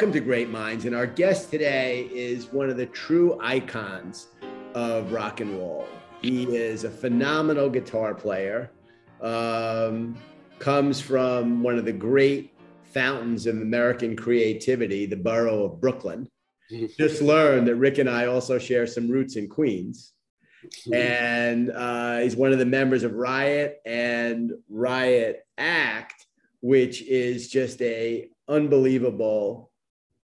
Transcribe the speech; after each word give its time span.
welcome 0.00 0.14
to 0.14 0.20
Great 0.20 0.48
Minds. 0.48 0.86
And 0.86 0.96
our 0.96 1.06
guest 1.06 1.50
today 1.50 2.08
is 2.10 2.50
one 2.54 2.70
of 2.70 2.78
the 2.78 2.86
true 2.86 3.38
icons 3.38 4.28
of 4.72 5.12
rock 5.12 5.40
and 5.40 5.58
roll. 5.58 5.86
He 6.22 6.44
is 6.56 6.84
a 6.84 6.90
phenomenal 6.90 7.68
guitar 7.68 8.14
player, 8.14 8.70
um, 9.20 10.16
comes 10.58 11.02
from 11.02 11.62
one 11.62 11.76
of 11.76 11.84
the 11.84 11.92
great 11.92 12.54
fountains 12.82 13.46
of 13.46 13.56
American 13.56 14.16
creativity, 14.16 15.04
the 15.04 15.16
borough 15.16 15.64
of 15.64 15.82
Brooklyn. 15.82 16.26
Just 16.98 17.20
learned 17.20 17.68
that 17.68 17.76
Rick 17.76 17.98
and 17.98 18.08
I 18.08 18.24
also 18.24 18.58
share 18.58 18.86
some 18.86 19.06
roots 19.06 19.36
in 19.36 19.50
Queens. 19.50 20.14
And 20.90 21.70
uh, 21.72 22.20
he's 22.20 22.36
one 22.36 22.54
of 22.54 22.58
the 22.58 22.64
members 22.64 23.02
of 23.02 23.12
Riot 23.16 23.82
and 23.84 24.52
Riot 24.70 25.46
Act, 25.58 26.24
which 26.62 27.02
is 27.02 27.50
just 27.50 27.82
a 27.82 28.30
unbelievable 28.48 29.69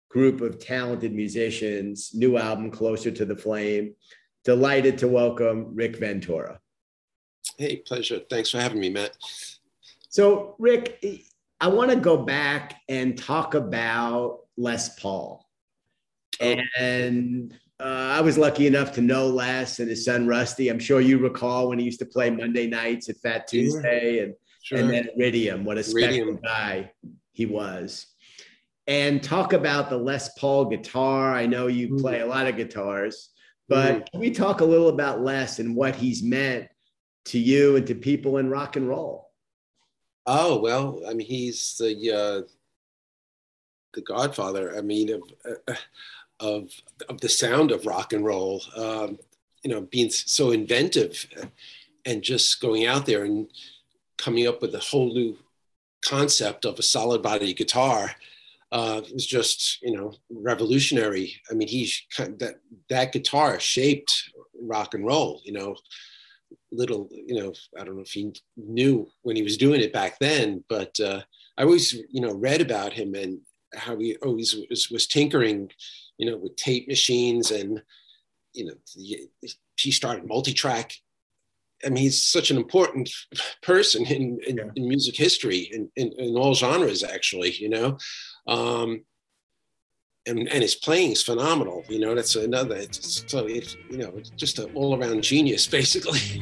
group 0.09 0.41
of 0.41 0.59
talented 0.59 1.13
musicians. 1.13 2.11
New 2.15 2.37
album, 2.39 2.71
Closer 2.71 3.11
to 3.11 3.25
the 3.25 3.37
Flame. 3.37 3.95
Delighted 4.45 4.99
to 4.99 5.09
welcome 5.09 5.75
Rick 5.75 5.97
Ventura. 5.97 6.61
Hey, 7.59 7.77
pleasure. 7.77 8.21
Thanks 8.31 8.51
for 8.51 8.59
having 8.59 8.81
me, 8.81 8.89
Matt. 8.89 9.17
So, 10.09 10.55
Rick, 10.59 11.05
I 11.61 11.69
want 11.69 11.91
to 11.91 11.97
go 11.97 12.17
back 12.17 12.81
and 12.89 13.19
talk 13.19 13.55
about 13.55 14.41
Les 14.57 14.99
Paul. 14.99 15.45
Oh. 16.41 16.57
And 16.79 17.53
uh, 17.81 18.13
I 18.17 18.21
was 18.21 18.39
lucky 18.39 18.67
enough 18.67 18.93
to 18.93 19.03
know 19.03 19.27
Les 19.27 19.81
and 19.81 19.89
his 19.89 20.05
son 20.05 20.27
Rusty. 20.27 20.69
I'm 20.69 20.79
sure 20.79 21.01
you 21.01 21.19
recall 21.19 21.69
when 21.69 21.79
he 21.79 21.85
used 21.85 21.99
to 22.01 22.07
play 22.07 22.31
Monday 22.31 22.67
nights 22.67 23.09
at 23.09 23.17
Fat 23.19 23.49
Tuesday 23.49 24.21
and, 24.21 24.35
sure. 24.63 24.79
and 24.79 24.91
then 24.91 25.09
Iridium. 25.17 25.65
What 25.65 25.79
a 25.79 25.83
special 25.83 26.09
Iridium. 26.09 26.41
guy 26.43 26.93
he 27.33 27.47
was. 27.47 28.07
And 28.89 29.23
talk 29.23 29.53
about 29.53 29.91
the 29.91 29.99
Les 29.99 30.31
Paul 30.39 30.65
guitar. 30.65 31.35
I 31.35 31.47
know 31.47 31.67
you 31.67 31.91
mm. 31.91 32.01
play 32.01 32.21
a 32.21 32.27
lot 32.27 32.47
of 32.47 32.57
guitars, 32.57 33.29
but 33.69 33.95
mm. 33.95 34.11
can 34.11 34.21
we 34.21 34.31
talk 34.31 34.61
a 34.61 34.65
little 34.65 34.89
about 34.89 35.21
Les 35.21 35.59
and 35.59 35.77
what 35.77 35.95
he's 35.95 36.23
meant 36.23 36.69
to 37.27 37.39
you 37.39 37.77
and 37.77 37.87
to 37.87 37.95
people 37.95 38.39
in 38.39 38.49
rock 38.49 38.77
and 38.77 38.89
roll? 38.89 39.31
Oh 40.27 40.59
well, 40.59 41.03
I 41.07 41.15
mean, 41.15 41.27
he's 41.27 41.77
the 41.79 42.13
uh, 42.13 42.49
the 43.93 44.01
godfather. 44.01 44.77
I 44.77 44.81
mean, 44.81 45.13
of 45.13 45.23
uh, 45.69 45.75
of 46.41 46.71
of 47.09 47.21
the 47.21 47.29
sound 47.29 47.71
of 47.71 47.87
rock 47.87 48.13
and 48.13 48.25
roll. 48.25 48.63
Um, 48.75 49.19
you 49.63 49.71
know, 49.71 49.83
being 49.83 50.09
so 50.11 50.53
inventive 50.53 51.27
and 52.05 52.23
just 52.23 52.61
going 52.61 52.87
out 52.87 53.07
there 53.07 53.25
and 53.25 53.49
coming 54.17 54.47
up 54.47 54.63
with 54.63 54.75
a 54.75 54.79
whole 54.79 55.13
new 55.13 55.37
concept 56.03 56.65
of 56.65 56.79
a 56.79 56.83
solid 56.83 57.23
body 57.23 57.53
guitar 57.53 58.13
uh, 58.71 59.01
it 59.05 59.15
was 59.15 59.27
just 59.27 59.79
you 59.83 59.97
know 59.97 60.13
revolutionary. 60.31 61.35
I 61.51 61.55
mean, 61.55 61.69
he's 61.69 62.03
that 62.19 62.57
that 62.91 63.13
guitar 63.13 63.59
shaped 63.59 64.13
rock 64.61 64.95
and 64.95 65.07
roll. 65.07 65.41
You 65.45 65.53
know, 65.53 65.77
little 66.71 67.09
you 67.11 67.41
know 67.41 67.53
I 67.79 67.85
don't 67.85 67.97
know 67.97 68.03
if 68.03 68.13
he 68.13 68.33
knew 68.57 69.09
when 69.23 69.37
he 69.37 69.43
was 69.43 69.57
doing 69.57 69.81
it 69.81 69.93
back 69.93 70.19
then, 70.19 70.65
but 70.69 70.99
uh, 71.01 71.23
I 71.57 71.63
always 71.63 71.95
you 72.11 72.21
know 72.21 72.35
read 72.35 72.61
about 72.61 72.93
him 72.93 73.15
and 73.15 73.41
how 73.75 73.99
he 73.99 74.17
always 74.17 74.57
was, 74.71 74.89
was 74.91 75.07
tinkering, 75.07 75.71
you 76.17 76.31
know, 76.31 76.37
with 76.37 76.57
tape 76.57 76.89
machines 76.89 77.51
and 77.51 77.83
you 78.53 78.67
know 78.67 78.75
he 79.77 79.91
started 79.91 80.27
multi-track 80.27 80.93
I 81.85 81.91
mean, 81.91 82.05
he's 82.05 82.27
such 82.27 82.51
an 82.51 82.57
important 82.57 83.11
person 83.63 84.05
in, 84.07 84.39
in, 84.47 84.57
yeah. 84.57 84.65
in 84.75 84.89
music 84.89 85.17
history 85.17 85.71
in, 85.73 85.91
in, 85.97 86.37
all 86.37 86.55
genres, 86.55 87.05
actually, 87.05 87.53
you 87.53 87.69
know. 87.69 87.99
Um, 88.49 89.05
and, 90.27 90.49
and 90.49 90.63
his 90.63 90.75
playing 90.75 91.13
is 91.13 91.23
phenomenal. 91.23 91.85
You 91.89 92.01
know, 92.01 92.15
that's 92.15 92.35
another, 92.37 92.77
it's, 92.77 93.25
so 93.27 93.47
it's, 93.47 93.77
you 93.91 93.99
know, 93.99 94.21
just 94.37 94.59
an 94.59 94.71
all 94.75 94.99
around 94.99 95.23
genius, 95.23 95.67
basically. 95.79 96.41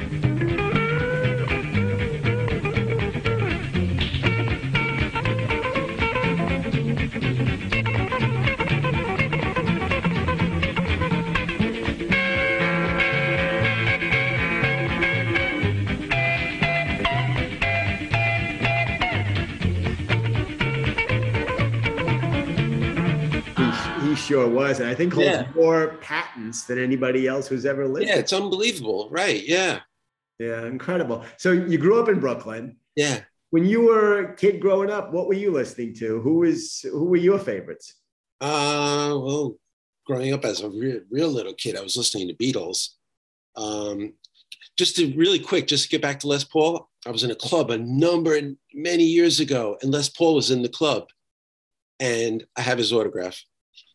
Sure 24.27 24.49
was, 24.49 24.81
and 24.81 24.89
I 24.89 24.95
think 24.95 25.15
holds 25.15 25.29
yeah. 25.29 25.49
more 25.55 25.97
patents 26.01 26.65
than 26.65 26.83
anybody 26.83 27.27
else 27.27 27.47
who's 27.47 27.67
ever 27.67 27.87
lived. 27.87 28.07
Yeah, 28.07 28.17
it's 28.17 28.33
unbelievable, 28.33 29.09
right? 29.11 29.43
Yeah, 29.47 29.81
yeah, 30.39 30.67
incredible. 30.67 31.25
So 31.39 31.53
you 31.53 31.79
grew 31.79 32.01
up 32.01 32.09
in 32.09 32.21
Brooklyn. 32.21 32.77
Yeah. 32.95 33.21
When 33.51 33.65
you 33.65 33.87
were 33.87 34.19
a 34.19 34.35
kid 34.35 34.61
growing 34.61 34.91
up, 34.91 35.13
what 35.13 35.29
were 35.29 35.35
you 35.35 35.51
listening 35.51 35.95
to? 35.95 36.21
Who 36.21 36.39
was 36.39 36.81
who 36.83 37.05
were 37.05 37.17
your 37.17 37.39
favorites? 37.39 37.95
Uh, 38.41 39.17
well, 39.17 39.57
growing 40.07 40.33
up 40.35 40.45
as 40.45 40.61
a 40.61 40.69
real, 40.69 41.01
real 41.11 41.29
little 41.29 41.55
kid, 41.55 41.77
I 41.77 41.81
was 41.83 41.97
listening 41.97 42.29
to 42.29 42.35
Beatles. 42.35 42.91
Um, 43.57 44.15
just 44.77 44.97
to 44.97 45.15
really 45.17 45.39
quick, 45.39 45.67
just 45.67 45.85
to 45.85 45.89
get 45.89 46.03
back 46.03 46.21
to 46.21 46.27
Les 46.27 46.45
Paul, 46.45 46.89
I 47.07 47.11
was 47.11 47.25
in 47.25 47.31
a 47.31 47.37
club 47.37 47.71
a 47.71 47.79
number 47.79 48.39
many 48.75 49.05
years 49.05 49.41
ago, 49.41 49.79
and 49.81 49.91
Les 49.91 50.11
Paul 50.11 50.35
was 50.35 50.51
in 50.51 50.61
the 50.61 50.69
club, 50.69 51.09
and 51.99 52.45
I 52.57 52.61
have 52.61 52.77
his 52.77 52.93
autograph 52.93 53.41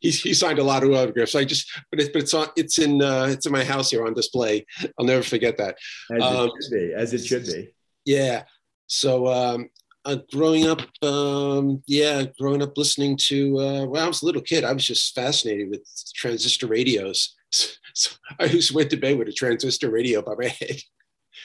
he, 0.02 0.10
he 0.10 0.34
signed 0.34 0.60
a 0.60 0.64
lot 0.64 0.84
of 0.84 0.92
autographs. 0.92 1.36
I 1.36 1.46
just, 1.46 1.72
but, 1.92 2.00
it's 2.02 2.10
but 2.10 2.24
it's 2.24 2.34
on, 2.34 2.48
it's 2.58 2.80
in, 2.80 3.02
uh, 3.02 3.28
it's 3.30 3.46
in 3.46 3.52
my 3.52 3.64
house 3.64 3.92
here 3.92 4.06
on 4.06 4.14
display. 4.14 4.66
I'll 5.00 5.06
never 5.06 5.24
forget 5.24 5.58
that. 5.58 5.78
As 6.12 6.24
um, 6.24 6.48
it 6.48 6.64
should 6.64 6.72
be, 6.72 6.94
as 6.94 7.14
it 7.14 7.26
should 7.26 7.46
be. 7.46 7.70
Yeah. 8.04 8.44
So 8.88 9.28
um, 9.28 9.70
uh, 10.04 10.18
growing 10.34 10.68
up, 10.68 10.82
um, 11.04 11.84
yeah, 11.86 12.24
growing 12.40 12.64
up 12.64 12.78
listening 12.78 13.16
to, 13.28 13.60
uh, 13.60 13.86
when 13.86 14.02
I 14.02 14.08
was 14.08 14.24
a 14.24 14.26
little 14.26 14.42
kid, 14.42 14.64
I 14.64 14.74
was 14.74 14.86
just 14.86 15.14
fascinated 15.14 15.70
with 15.70 15.88
transistor 16.14 16.68
radios. 16.68 17.36
So 17.94 18.12
I 18.40 18.48
just 18.48 18.72
went 18.72 18.90
to 18.92 18.96
bed 18.96 19.18
with 19.18 19.28
a 19.28 19.34
transistor 19.34 19.92
radio 19.92 20.22
by 20.22 20.36
my 20.38 20.48
head. 20.62 20.78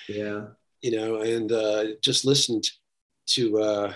Yeah. 0.09 0.45
You 0.81 0.93
know, 0.93 1.17
and 1.17 1.51
uh, 1.51 1.85
just 2.01 2.25
listened 2.25 2.63
to, 3.31 3.59
uh, 3.59 3.93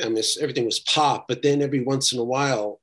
I 0.00 0.08
mean, 0.08 0.22
everything 0.40 0.64
was 0.64 0.80
pop, 0.80 1.28
but 1.28 1.42
then 1.42 1.60
every 1.60 1.80
once 1.80 2.12
in 2.12 2.18
a 2.18 2.24
while, 2.24 2.80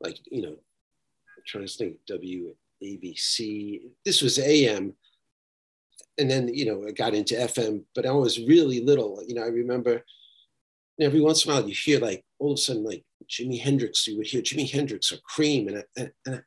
like, 0.00 0.18
you 0.30 0.42
know, 0.42 0.48
I'm 0.48 1.42
trying 1.46 1.66
to 1.66 1.72
think 1.72 1.96
WABC, 2.10 3.82
this 4.04 4.20
was 4.20 4.38
AM. 4.38 4.94
And 6.18 6.30
then, 6.30 6.52
you 6.52 6.66
know, 6.66 6.86
I 6.86 6.90
got 6.90 7.14
into 7.14 7.34
FM, 7.34 7.84
but 7.94 8.04
I 8.04 8.10
was 8.10 8.38
really 8.40 8.80
little. 8.80 9.22
You 9.26 9.36
know, 9.36 9.42
I 9.42 9.48
remember 9.48 10.04
every 11.00 11.20
once 11.20 11.44
in 11.44 11.50
a 11.50 11.54
while 11.54 11.68
you 11.68 11.74
hear 11.74 12.00
like 12.00 12.24
all 12.38 12.52
of 12.52 12.58
a 12.58 12.60
sudden, 12.60 12.84
like 12.84 13.04
Jimi 13.28 13.60
Hendrix, 13.60 14.06
you 14.06 14.16
would 14.16 14.26
hear 14.26 14.42
Jimi 14.42 14.70
Hendrix 14.70 15.12
or 15.12 15.18
Cream. 15.18 15.68
And, 15.68 15.78
I, 15.78 15.82
and, 15.96 16.12
and 16.26 16.42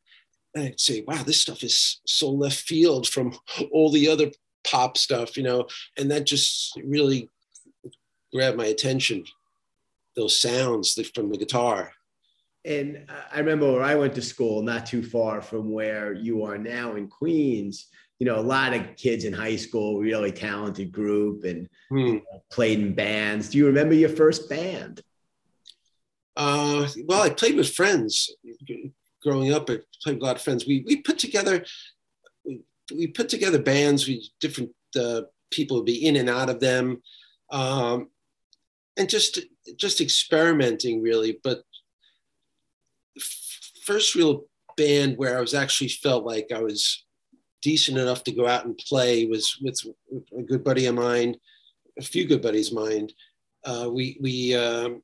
I'd 0.58 0.80
say, 0.80 1.04
wow, 1.08 1.24
this 1.24 1.42
stuff 1.42 1.64
is 1.64 2.02
so 2.06 2.30
left 2.30 2.60
field 2.60 3.08
from 3.08 3.38
all 3.72 3.90
the 3.90 4.10
other 4.10 4.32
pop 4.66 4.98
stuff, 4.98 5.38
you 5.38 5.44
know, 5.44 5.68
and 5.98 6.12
that 6.12 6.26
just 6.26 6.80
really 6.84 7.30
grabbed 8.34 8.58
my 8.58 8.66
attention 8.66 9.24
those 10.16 10.38
sounds 10.38 10.94
from 11.14 11.30
the 11.30 11.38
guitar. 11.38 11.92
And 12.64 13.06
I 13.32 13.40
remember 13.40 13.72
where 13.72 13.84
I 13.84 13.96
went 13.96 14.16
to 14.16 14.22
school, 14.22 14.64
not 14.64 14.86
too 14.86 15.04
far 15.04 15.42
from 15.42 15.72
where 15.72 16.14
you 16.14 16.44
are 16.44 16.58
now 16.58 16.96
in 16.96 17.08
Queens. 17.08 17.88
You 18.18 18.26
know, 18.26 18.40
a 18.40 18.42
lot 18.42 18.74
of 18.74 18.96
kids 18.96 19.26
in 19.26 19.34
high 19.34 19.58
school, 19.58 20.00
really 20.00 20.32
talented 20.32 20.92
group, 20.92 21.44
and 21.44 21.68
hmm. 21.90 21.98
you 21.98 22.14
know, 22.16 22.44
played 22.52 22.80
in 22.80 22.96
bands. 22.96 23.50
Do 23.50 23.58
you 23.58 23.68
remember 23.68 23.94
your 23.94 24.10
first 24.10 24.50
band? 24.50 25.02
Uh, 26.36 26.88
well, 27.06 27.22
I 27.22 27.30
played 27.30 27.56
with 27.56 27.74
friends 27.74 28.34
growing 29.22 29.54
up. 29.54 29.70
I 29.70 29.80
played 30.04 30.16
with 30.16 30.24
a 30.24 30.26
lot 30.26 30.38
of 30.38 30.42
friends. 30.42 30.66
We 30.66 30.84
we 30.88 30.98
put 30.98 31.20
together 31.20 31.64
we, 32.46 32.62
we 32.94 33.08
put 33.08 33.30
together 33.30 33.62
bands. 33.62 34.08
We 34.08 34.30
different 34.40 34.72
uh, 34.98 35.22
people 35.52 35.78
would 35.78 35.86
be 35.86 36.06
in 36.06 36.16
and 36.16 36.30
out 36.30 36.50
of 36.50 36.60
them, 36.60 37.02
um, 37.52 38.10
and 38.98 39.10
just 39.10 39.40
just 39.78 40.02
experimenting 40.02 41.02
really, 41.02 41.40
but 41.44 41.64
first 43.84 44.16
real 44.16 44.46
band 44.78 45.18
where 45.18 45.38
I 45.38 45.42
was 45.42 45.54
actually 45.54 45.90
felt 45.90 46.26
like 46.26 46.52
I 46.54 46.62
was 46.62 47.04
decent 47.62 47.98
enough 47.98 48.24
to 48.24 48.32
go 48.32 48.48
out 48.48 48.66
and 48.66 48.78
play 48.78 49.26
was 49.26 49.58
with 49.62 49.80
a 50.38 50.44
good 50.44 50.64
buddy 50.64 50.86
of 50.86 50.96
mine, 50.96 51.36
a 51.98 52.04
few 52.04 52.28
good 52.28 52.42
buddies 52.42 52.70
of 52.72 52.76
mine. 52.76 53.10
Uh, 53.64 53.90
we 53.92 54.18
we 54.22 54.56
um, 54.56 55.02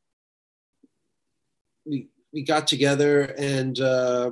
we 1.85 2.07
we 2.31 2.43
got 2.43 2.67
together 2.67 3.33
and 3.38 3.79
uh, 3.79 4.31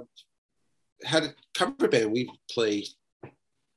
had 1.03 1.23
a 1.23 1.33
cover 1.53 1.87
band. 1.87 2.11
We 2.11 2.31
played 2.51 2.87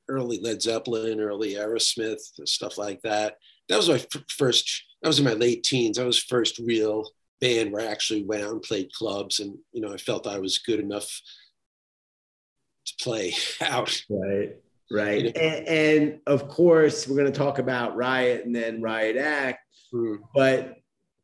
early 0.09 0.39
Led 0.41 0.61
Zeppelin, 0.61 1.21
early 1.21 1.55
Aerosmith, 1.55 2.21
stuff 2.47 2.77
like 2.77 3.01
that. 3.03 3.37
That 3.69 3.77
was 3.77 3.89
my 3.89 3.95
f- 3.95 4.25
first 4.29 4.85
that 5.03 5.09
was 5.09 5.19
in 5.19 5.25
my 5.25 5.33
late 5.33 5.65
teens. 5.65 5.99
I 5.99 6.05
was 6.05 6.19
first 6.19 6.59
real 6.59 7.11
band 7.41 7.73
where 7.73 7.87
I 7.87 7.91
actually 7.91 8.23
went 8.23 8.45
out 8.45 8.53
and 8.53 8.63
played 8.63 8.93
clubs, 8.93 9.41
and 9.41 9.59
you 9.73 9.81
know 9.81 9.93
I 9.93 9.97
felt 9.97 10.27
I 10.27 10.39
was 10.39 10.59
good 10.59 10.81
enough 10.81 11.21
to 12.87 13.05
play 13.05 13.35
out. 13.61 14.03
Right, 14.09 14.57
right, 14.91 15.25
you 15.25 15.33
know? 15.33 15.41
and, 15.41 15.69
and, 15.69 16.21
of 16.27 16.49
course 16.49 17.07
we're 17.07 17.17
going 17.17 17.33
to 17.33 17.39
talk 17.39 17.59
about 17.59 17.97
Riot 17.97 18.47
and 18.47 18.55
then 18.55 18.81
Riot 18.81 19.17
Act, 19.17 19.61
mm. 19.93 20.19
but 20.35 20.77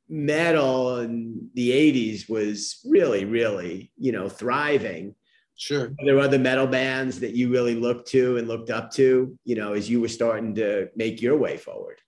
metal 0.09 0.99
in 0.99 1.51
the 1.53 1.71
80s 1.71 2.31
was 2.31 2.81
really 2.87 3.27
really 3.27 3.93
you 3.99 4.11
know 4.11 4.27
thriving 4.27 5.15
sure 5.57 5.93
there 6.03 6.15
were 6.15 6.23
other 6.23 6.39
metal 6.39 6.67
bands 6.67 7.21
that 7.21 7.35
you 7.35 7.51
really 7.51 7.75
looked 7.75 8.09
to 8.09 8.39
and 8.39 8.49
looked 8.49 8.71
up 8.71 8.91
to 8.91 9.37
you 9.45 9.55
know 9.55 9.75
as 9.75 9.91
you 9.91 10.01
were 10.01 10.09
starting 10.09 10.55
to 10.55 10.89
make 10.97 11.21
your 11.21 11.37
way 11.37 11.59
forward 11.59 12.01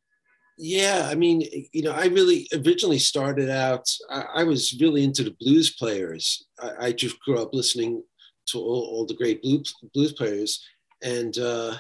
yeah 0.62 1.09
i 1.11 1.15
mean 1.15 1.41
you 1.73 1.83
know 1.83 1.93
i 1.93 2.05
really 2.05 2.47
originally 2.53 2.99
started 2.99 3.49
out 3.49 3.89
i, 4.11 4.25
I 4.37 4.45
was 4.45 4.77
really 4.79 5.03
into 5.03 5.25
the 5.25 5.35
blues 5.41 5.71
players. 5.71 6.47
I, 6.61 6.89
I, 6.89 6.93
just 6.93 7.19
grew 7.21 7.41
up 7.41 7.55
listening 7.55 8.03
to 8.49 8.59
all, 8.59 8.89
all 8.93 9.07
the 9.07 9.15
great 9.15 9.41
blues, 9.41 9.75
blues 9.95 10.12
players 10.12 10.62
and 11.03 11.37
uh, 11.39 11.77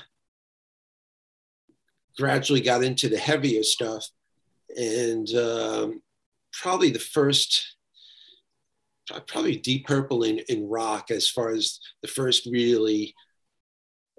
gradually 2.18 2.62
got 2.62 2.82
into 2.82 3.10
the 3.10 3.18
heavier 3.18 3.62
stuff 3.62 4.08
and 4.74 5.28
um, 5.34 6.02
probably 6.54 6.90
the 6.90 6.98
first 6.98 7.76
probably 9.26 9.56
deep 9.56 9.86
purple 9.86 10.22
in, 10.22 10.38
in 10.48 10.68
rock 10.68 11.10
as 11.10 11.28
far 11.28 11.50
as 11.50 11.80
the 12.00 12.08
first 12.08 12.46
really 12.46 13.14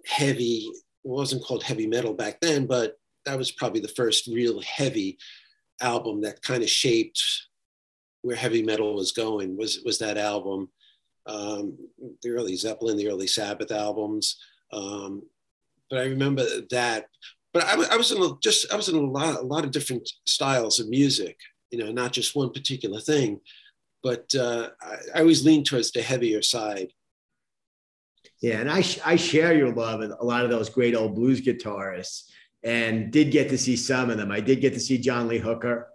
heavy 0.05 0.69
wasn't 1.03 1.43
called 1.43 1.63
heavy 1.63 1.87
metal 1.87 2.13
back 2.13 2.39
then 2.41 2.67
but 2.67 2.95
that 3.25 3.37
was 3.37 3.51
probably 3.51 3.79
the 3.79 3.87
first 3.87 4.27
real 4.27 4.61
heavy 4.61 5.17
album 5.81 6.21
that 6.21 6.41
kind 6.41 6.63
of 6.63 6.69
shaped 6.69 7.21
where 8.21 8.35
heavy 8.35 8.63
metal 8.63 8.95
was 8.95 9.11
going 9.11 9.57
was 9.57 9.81
was 9.83 9.97
that 9.99 10.17
album 10.17 10.69
um, 11.27 11.77
the 12.21 12.29
early 12.29 12.55
zeppelin 12.55 12.97
the 12.97 13.07
early 13.07 13.27
sabbath 13.27 13.71
albums 13.71 14.37
um, 14.73 15.23
but 15.89 15.99
i 15.99 16.03
remember 16.03 16.45
that 16.69 17.07
but 17.53 17.63
I, 17.65 17.93
I 17.93 17.97
was 17.97 18.11
in 18.11 18.21
a, 18.21 18.29
just 18.41 18.71
i 18.71 18.75
was 18.75 18.89
in 18.89 18.95
a 18.95 19.01
lot 19.01 19.37
a 19.37 19.41
lot 19.41 19.63
of 19.63 19.71
different 19.71 20.09
styles 20.25 20.79
of 20.79 20.89
music 20.89 21.37
you 21.71 21.79
know, 21.79 21.91
not 21.91 22.11
just 22.11 22.35
one 22.35 22.51
particular 22.51 22.99
thing. 22.99 23.39
But 24.03 24.33
uh, 24.35 24.69
I, 24.81 24.95
I 25.15 25.19
always 25.21 25.45
lean 25.45 25.63
towards 25.63 25.91
the 25.91 26.01
heavier 26.01 26.41
side. 26.41 26.89
Yeah, 28.41 28.59
and 28.59 28.69
I 28.69 28.83
I 29.05 29.15
share 29.15 29.55
your 29.55 29.73
love 29.73 30.01
of 30.01 30.11
a 30.19 30.25
lot 30.25 30.43
of 30.43 30.49
those 30.49 30.69
great 30.69 30.95
old 30.95 31.15
blues 31.15 31.41
guitarists, 31.41 32.23
and 32.63 33.11
did 33.11 33.31
get 33.31 33.49
to 33.49 33.57
see 33.57 33.75
some 33.75 34.09
of 34.09 34.17
them. 34.17 34.31
I 34.31 34.39
did 34.39 34.61
get 34.61 34.73
to 34.73 34.79
see 34.79 34.97
John 34.97 35.27
Lee 35.27 35.39
Hooker, 35.39 35.87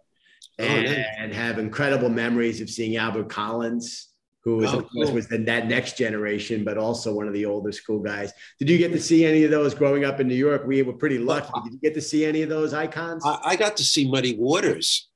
and, 0.59 0.87
oh, 0.87 0.91
nice. 0.91 1.07
and 1.19 1.35
have 1.35 1.59
incredible 1.59 2.09
memories 2.09 2.61
of 2.61 2.71
seeing 2.71 2.97
Albert 2.97 3.29
Collins, 3.29 4.09
who 4.43 4.57
was 4.57 4.73
oh, 4.73 4.79
of 4.79 4.89
course 4.91 5.09
cool. 5.09 5.15
was 5.15 5.29
the, 5.29 5.39
that 5.39 5.67
next 5.67 5.99
generation, 5.99 6.65
but 6.65 6.79
also 6.79 7.13
one 7.13 7.27
of 7.27 7.35
the 7.35 7.45
older 7.45 7.73
school 7.73 7.99
guys. 7.99 8.33
Did 8.59 8.71
you 8.71 8.79
get 8.79 8.93
to 8.93 9.01
see 9.01 9.25
any 9.25 9.45
of 9.45 9.51
those 9.51 9.75
growing 9.75 10.05
up 10.05 10.21
in 10.21 10.29
New 10.29 10.35
York? 10.35 10.67
We 10.67 10.83
were 10.83 10.93
pretty 10.93 11.19
lucky. 11.19 11.51
Did 11.65 11.73
you 11.75 11.81
get 11.81 11.95
to 11.95 12.01
see 12.01 12.25
any 12.25 12.43
of 12.43 12.49
those 12.49 12.73
icons? 12.73 13.25
I, 13.27 13.39
I 13.45 13.57
got 13.57 13.77
to 13.79 13.85
see 13.85 14.09
Muddy 14.09 14.37
Waters. 14.39 15.09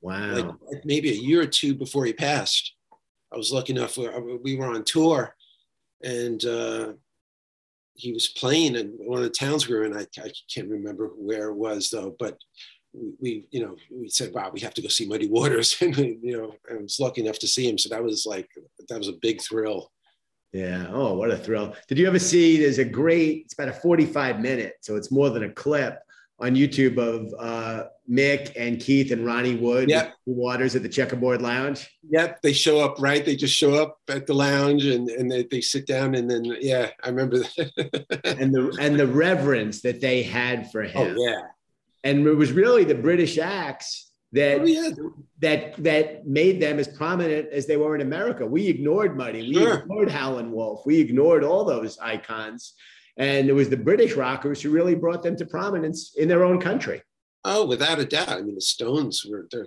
Wow. 0.00 0.58
Like 0.70 0.84
maybe 0.84 1.10
a 1.10 1.14
year 1.14 1.42
or 1.42 1.46
two 1.46 1.74
before 1.74 2.04
he 2.04 2.12
passed. 2.12 2.74
I 3.32 3.36
was 3.36 3.52
lucky 3.52 3.72
enough, 3.72 3.96
we 3.96 4.56
were 4.56 4.66
on 4.66 4.84
tour 4.84 5.34
and 6.02 6.44
uh, 6.44 6.92
he 7.94 8.12
was 8.12 8.28
playing 8.28 8.76
in 8.76 8.88
one 8.98 9.18
of 9.18 9.24
the 9.24 9.30
towns 9.30 9.68
we 9.68 9.74
were 9.74 9.84
in. 9.84 9.96
I, 9.96 10.06
I 10.18 10.30
can't 10.52 10.68
remember 10.68 11.08
where 11.16 11.48
it 11.48 11.56
was 11.56 11.90
though, 11.90 12.14
but 12.18 12.38
we, 12.92 13.12
we, 13.20 13.46
you 13.50 13.64
know, 13.64 13.76
we 13.90 14.08
said, 14.08 14.32
wow, 14.32 14.50
we 14.52 14.60
have 14.60 14.74
to 14.74 14.82
go 14.82 14.88
see 14.88 15.06
Muddy 15.06 15.28
Waters. 15.28 15.76
and, 15.80 15.96
you 15.96 16.36
know, 16.36 16.54
I 16.70 16.82
was 16.82 17.00
lucky 17.00 17.22
enough 17.22 17.38
to 17.40 17.48
see 17.48 17.68
him. 17.68 17.78
So 17.78 17.88
that 17.88 18.02
was 18.02 18.26
like, 18.26 18.48
that 18.88 18.98
was 18.98 19.08
a 19.08 19.14
big 19.20 19.40
thrill. 19.40 19.90
Yeah. 20.52 20.86
Oh, 20.90 21.14
what 21.14 21.30
a 21.30 21.36
thrill. 21.36 21.74
Did 21.88 21.98
you 21.98 22.06
ever 22.06 22.18
see, 22.18 22.58
there's 22.58 22.78
a 22.78 22.84
great, 22.84 23.42
it's 23.44 23.54
about 23.54 23.68
a 23.68 23.72
45 23.72 24.40
minute, 24.40 24.74
so 24.82 24.96
it's 24.96 25.10
more 25.10 25.30
than 25.30 25.44
a 25.44 25.50
clip 25.50 25.98
on 26.38 26.54
YouTube 26.56 26.98
of 26.98 27.32
uh, 27.38 27.84
Mick 28.10 28.52
and 28.56 28.80
Keith 28.80 29.12
and 29.12 29.24
Ronnie 29.24 29.56
Wood 29.56 29.88
yep. 29.88 30.14
Waters 30.26 30.74
at 30.74 30.82
the 30.82 30.88
Checkerboard 30.88 31.40
Lounge. 31.40 31.88
Yep, 32.10 32.42
they 32.42 32.52
show 32.52 32.80
up, 32.80 32.96
right? 33.00 33.24
They 33.24 33.36
just 33.36 33.54
show 33.54 33.74
up 33.74 33.98
at 34.08 34.26
the 34.26 34.34
lounge 34.34 34.84
and, 34.84 35.08
and 35.08 35.30
they, 35.30 35.44
they 35.44 35.60
sit 35.60 35.86
down 35.86 36.14
and 36.14 36.28
then 36.28 36.44
yeah, 36.60 36.90
I 37.02 37.08
remember 37.08 37.38
that. 37.38 38.20
and 38.38 38.52
the 38.52 38.76
and 38.80 38.98
the 38.98 39.06
reverence 39.06 39.82
that 39.82 40.00
they 40.00 40.22
had 40.22 40.70
for 40.70 40.82
him. 40.82 41.16
Oh 41.16 41.24
yeah. 41.24 41.42
And 42.04 42.26
it 42.26 42.34
was 42.34 42.50
really 42.50 42.82
the 42.82 42.96
British 42.96 43.38
acts 43.38 44.10
that 44.32 44.60
oh, 44.60 44.64
yeah. 44.64 44.90
that 45.40 45.76
that 45.84 46.26
made 46.26 46.60
them 46.60 46.80
as 46.80 46.88
prominent 46.88 47.50
as 47.50 47.66
they 47.66 47.76
were 47.76 47.94
in 47.94 48.00
America. 48.00 48.44
We 48.44 48.66
ignored 48.66 49.16
Muddy, 49.16 49.48
we 49.48 49.54
sure. 49.54 49.78
ignored 49.78 50.10
Howlin' 50.10 50.50
Wolf, 50.50 50.84
we 50.84 50.98
ignored 50.98 51.44
all 51.44 51.64
those 51.64 51.98
icons 51.98 52.74
and 53.16 53.48
it 53.48 53.52
was 53.52 53.68
the 53.68 53.76
British 53.76 54.14
rockers 54.14 54.62
who 54.62 54.70
really 54.70 54.94
brought 54.94 55.22
them 55.22 55.36
to 55.36 55.46
prominence 55.46 56.14
in 56.16 56.28
their 56.28 56.44
own 56.44 56.60
country. 56.60 57.02
Oh, 57.44 57.66
without 57.66 57.98
a 57.98 58.04
doubt. 58.04 58.28
I 58.28 58.42
mean, 58.42 58.54
the 58.54 58.60
Stones 58.60 59.24
were 59.28 59.48
they're 59.50 59.66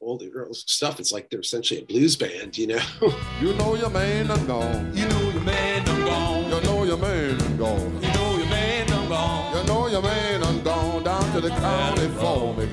all 0.00 0.16
the 0.18 0.30
early 0.32 0.52
stuff. 0.54 1.00
It's 1.00 1.12
like 1.12 1.28
they're 1.30 1.40
essentially 1.40 1.80
a 1.80 1.84
blues 1.84 2.16
band, 2.16 2.56
you 2.56 2.68
know. 2.68 2.80
you 3.40 3.52
know 3.54 3.74
your 3.74 3.90
man 3.90 4.28
done 4.28 4.46
gone. 4.46 4.96
You 4.96 5.08
know 5.08 5.30
your 5.30 5.42
man 5.42 5.84
done 5.84 6.04
gone. 6.04 6.44
You 6.44 6.60
know 6.62 6.84
your 6.84 6.98
man 6.98 7.38
done 7.38 7.56
gone. 7.56 8.02
You 8.02 8.08
know 8.12 8.36
your 8.36 8.46
man 8.46 8.86
done 8.86 9.08
gone. 9.08 9.56
You 9.56 9.64
know 9.64 9.86
your 9.88 10.02
man 10.02 10.40
done 10.40 10.62
gone 10.62 11.02
down 11.02 11.32
to 11.32 11.40
the 11.40 11.50
county 11.50 12.08
for 12.08 12.54
me. 12.54 12.66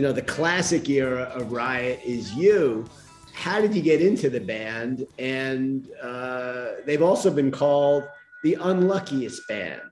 You 0.00 0.06
know, 0.06 0.14
the 0.14 0.22
classic 0.22 0.88
era 0.88 1.24
of 1.34 1.52
Riot 1.52 2.00
is 2.02 2.32
you. 2.32 2.86
How 3.34 3.60
did 3.60 3.74
you 3.74 3.82
get 3.82 4.00
into 4.00 4.30
the 4.30 4.40
band? 4.40 5.06
And 5.18 5.86
uh, 6.02 6.76
they've 6.86 7.02
also 7.02 7.30
been 7.30 7.50
called 7.50 8.04
the 8.42 8.54
unluckiest 8.54 9.46
band 9.46 9.82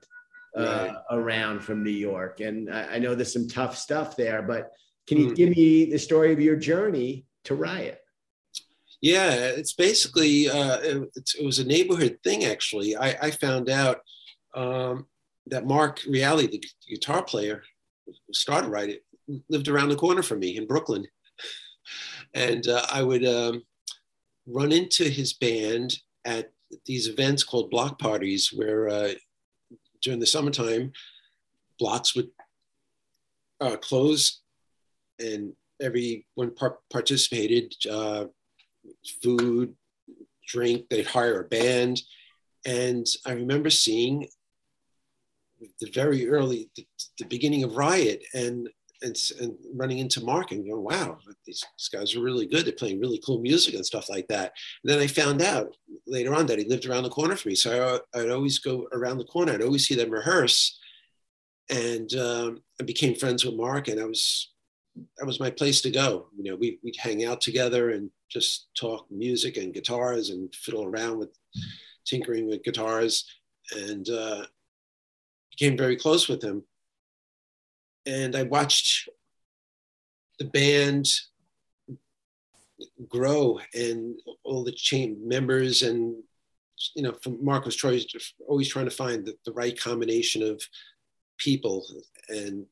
uh, 0.57 0.63
right. 0.63 0.95
around 1.11 1.59
from 1.59 1.83
New 1.83 1.91
York. 1.91 2.39
And 2.39 2.73
I, 2.73 2.95
I, 2.95 2.97
know 2.97 3.13
there's 3.13 3.31
some 3.31 3.47
tough 3.47 3.77
stuff 3.77 4.15
there, 4.15 4.41
but 4.41 4.71
can 5.05 5.19
you 5.19 5.27
mm. 5.27 5.35
give 5.35 5.49
me 5.49 5.91
the 5.91 5.99
story 5.99 6.33
of 6.33 6.41
your 6.41 6.55
journey 6.55 7.27
to 7.43 7.53
Riot? 7.53 8.01
Yeah, 9.01 9.31
it's 9.31 9.73
basically 9.73 10.49
uh, 10.49 10.79
it, 10.79 11.09
it, 11.37 11.45
was 11.45 11.59
a 11.59 11.67
neighborhood 11.67 12.17
thing. 12.23 12.45
Actually, 12.45 12.95
I, 12.95 13.09
I 13.21 13.29
found 13.29 13.69
out 13.69 13.99
um, 14.55 15.05
that 15.45 15.67
Mark 15.67 15.99
Reale, 16.09 16.37
the 16.37 16.63
guitar 16.89 17.23
player, 17.23 17.61
started 18.31 18.69
Riot 18.69 19.03
lived 19.49 19.67
around 19.67 19.89
the 19.89 19.95
corner 19.95 20.23
from 20.23 20.39
me 20.39 20.57
in 20.57 20.67
Brooklyn. 20.67 21.05
And 22.33 22.67
uh, 22.67 22.85
I 22.91 23.03
would 23.03 23.25
um, 23.25 23.63
run 24.47 24.71
into 24.71 25.05
his 25.05 25.33
band 25.33 25.97
at 26.25 26.51
these 26.85 27.07
events 27.07 27.43
called 27.43 27.71
block 27.71 27.97
parties, 27.99 28.51
where 28.53 28.87
uh, 28.87 29.13
during 30.01 30.19
the 30.19 30.27
summertime, 30.27 30.91
blocks 31.79 32.15
would 32.15 32.29
uh, 33.61 33.77
close 33.77 34.41
and 35.19 35.53
everyone 35.81 36.53
par- 36.55 36.79
participated 36.89 37.73
uh, 37.89 38.25
food, 39.21 39.73
drink, 40.47 40.87
they'd 40.89 41.07
hire 41.07 41.41
a 41.41 41.47
band. 41.47 42.01
And 42.65 43.05
I 43.25 43.31
remember 43.31 43.69
seeing 43.69 44.27
the 45.79 45.89
very 45.91 46.27
early, 46.27 46.69
the, 46.75 46.87
the 47.17 47.25
beginning 47.25 47.63
of 47.63 47.77
Riot 47.77 48.23
and, 48.33 48.69
and, 49.01 49.15
and 49.39 49.55
running 49.73 49.99
into 49.99 50.23
Mark 50.23 50.51
and 50.51 50.65
going, 50.65 50.83
wow, 50.83 51.17
these, 51.45 51.63
these 51.77 51.89
guys 51.91 52.15
are 52.15 52.21
really 52.21 52.45
good. 52.45 52.65
They're 52.65 52.73
playing 52.73 52.99
really 52.99 53.21
cool 53.25 53.39
music 53.39 53.73
and 53.75 53.85
stuff 53.85 54.09
like 54.09 54.27
that. 54.27 54.53
And 54.83 54.91
then 54.91 54.99
I 54.99 55.07
found 55.07 55.41
out 55.41 55.75
later 56.07 56.33
on 56.33 56.45
that 56.47 56.59
he 56.59 56.65
lived 56.65 56.85
around 56.85 57.03
the 57.03 57.09
corner 57.09 57.35
from 57.35 57.49
me. 57.49 57.55
So 57.55 58.01
I, 58.13 58.19
I'd 58.19 58.29
always 58.29 58.59
go 58.59 58.87
around 58.91 59.17
the 59.17 59.25
corner. 59.25 59.53
I'd 59.53 59.61
always 59.61 59.87
see 59.87 59.95
them 59.95 60.09
rehearse. 60.09 60.79
And 61.69 62.13
um, 62.15 62.63
I 62.79 62.83
became 62.83 63.15
friends 63.15 63.45
with 63.45 63.55
Mark 63.55 63.87
and 63.87 63.99
I 63.99 64.05
was, 64.05 64.51
that 65.17 65.25
was 65.25 65.39
my 65.39 65.51
place 65.51 65.81
to 65.81 65.91
go. 65.91 66.27
You 66.35 66.43
know, 66.43 66.55
we, 66.55 66.79
we'd 66.83 66.97
hang 66.97 67.25
out 67.25 67.41
together 67.41 67.91
and 67.91 68.09
just 68.29 68.69
talk 68.75 69.05
music 69.09 69.57
and 69.57 69.73
guitars 69.73 70.29
and 70.29 70.53
fiddle 70.53 70.85
around 70.85 71.19
with 71.19 71.29
tinkering 72.05 72.47
with 72.47 72.63
guitars 72.63 73.25
and 73.75 74.09
uh, 74.09 74.45
became 75.51 75.77
very 75.77 75.95
close 75.95 76.27
with 76.27 76.43
him. 76.43 76.63
And 78.05 78.35
I 78.35 78.43
watched 78.43 79.09
the 80.39 80.45
band 80.45 81.07
grow 83.07 83.59
and 83.73 84.15
all 84.43 84.63
the 84.63 84.71
chain 84.71 85.17
members 85.25 85.81
and 85.81 86.15
you 86.95 87.03
know 87.03 87.13
from 87.21 87.43
Marcos 87.43 87.75
Troy 87.75 87.99
always 88.47 88.69
trying 88.69 88.85
to 88.85 88.91
find 88.91 89.25
the, 89.25 89.35
the 89.45 89.51
right 89.51 89.77
combination 89.79 90.41
of 90.41 90.61
people. 91.37 91.85
And 92.29 92.65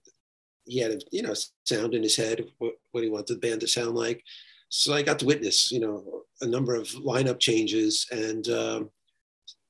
he 0.66 0.80
had 0.80 0.92
a 0.92 1.00
you 1.12 1.22
know 1.22 1.34
sound 1.66 1.94
in 1.94 2.04
his 2.04 2.16
head 2.16 2.46
what, 2.58 2.74
what 2.92 3.04
he 3.04 3.10
wanted 3.10 3.28
the 3.36 3.48
band 3.48 3.62
to 3.62 3.68
sound 3.68 3.96
like. 3.96 4.24
So 4.70 4.94
I 4.94 5.02
got 5.02 5.20
to 5.20 5.26
witness 5.26 5.72
you 5.72 5.80
know 5.80 6.24
a 6.42 6.48
number 6.48 6.76
of 6.76 6.88
lineup 6.90 7.40
changes. 7.40 8.08
And 8.12 8.48
um, 8.50 8.90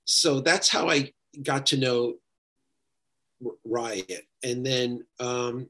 so 0.06 0.40
that's 0.40 0.70
how 0.70 0.90
I 0.90 1.14
got 1.44 1.66
to 1.68 1.78
know 1.78 2.16
Riot. 3.66 4.26
And 4.44 4.66
then 4.66 5.06
um, 5.20 5.70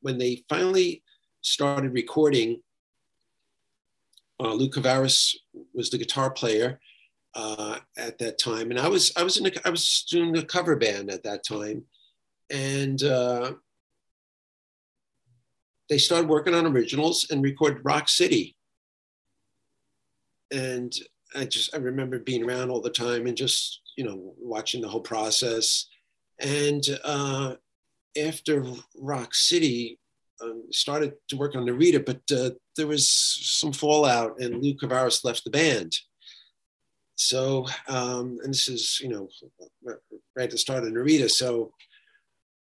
when 0.00 0.18
they 0.18 0.44
finally 0.48 1.02
started 1.42 1.92
recording, 1.92 2.60
uh, 4.40 4.52
Lou 4.52 4.68
Kouvaris 4.68 5.34
was 5.72 5.90
the 5.90 5.98
guitar 5.98 6.30
player 6.30 6.80
uh, 7.34 7.78
at 7.96 8.18
that 8.18 8.38
time, 8.38 8.70
and 8.70 8.78
I 8.78 8.88
was 8.88 9.12
I 9.16 9.22
was 9.22 9.36
in 9.36 9.46
a, 9.46 9.50
I 9.64 9.70
was 9.70 10.04
doing 10.10 10.36
a 10.36 10.44
cover 10.44 10.76
band 10.76 11.10
at 11.10 11.24
that 11.24 11.44
time, 11.44 11.84
and 12.50 13.02
uh, 13.02 13.52
they 15.88 15.98
started 15.98 16.28
working 16.28 16.54
on 16.54 16.66
originals 16.66 17.26
and 17.30 17.42
recorded 17.42 17.84
Rock 17.84 18.08
City. 18.08 18.56
And 20.52 20.92
I 21.34 21.44
just 21.44 21.74
I 21.74 21.78
remember 21.78 22.18
being 22.18 22.44
around 22.44 22.70
all 22.70 22.80
the 22.80 22.90
time 22.90 23.26
and 23.26 23.36
just 23.36 23.80
you 23.96 24.04
know 24.04 24.34
watching 24.38 24.80
the 24.80 24.88
whole 24.88 25.00
process 25.00 25.86
and 26.40 26.82
uh, 27.04 27.54
after 28.22 28.64
Rock 28.98 29.34
City, 29.34 29.98
um, 30.42 30.64
started 30.70 31.14
to 31.28 31.36
work 31.36 31.54
on 31.54 31.64
Narita, 31.64 32.04
but 32.04 32.20
uh, 32.36 32.50
there 32.76 32.86
was 32.86 33.08
some 33.08 33.72
fallout, 33.72 34.40
and 34.40 34.62
Lou 34.62 34.74
Kouvaris 34.74 35.24
left 35.24 35.44
the 35.44 35.50
band. 35.50 35.96
So, 37.16 37.66
um, 37.88 38.38
and 38.42 38.52
this 38.52 38.68
is 38.68 38.98
you 39.00 39.08
know 39.08 39.28
right 39.84 40.44
at 40.44 40.50
the 40.50 40.58
start 40.58 40.84
of 40.84 40.92
Narita. 40.92 41.30
So, 41.30 41.72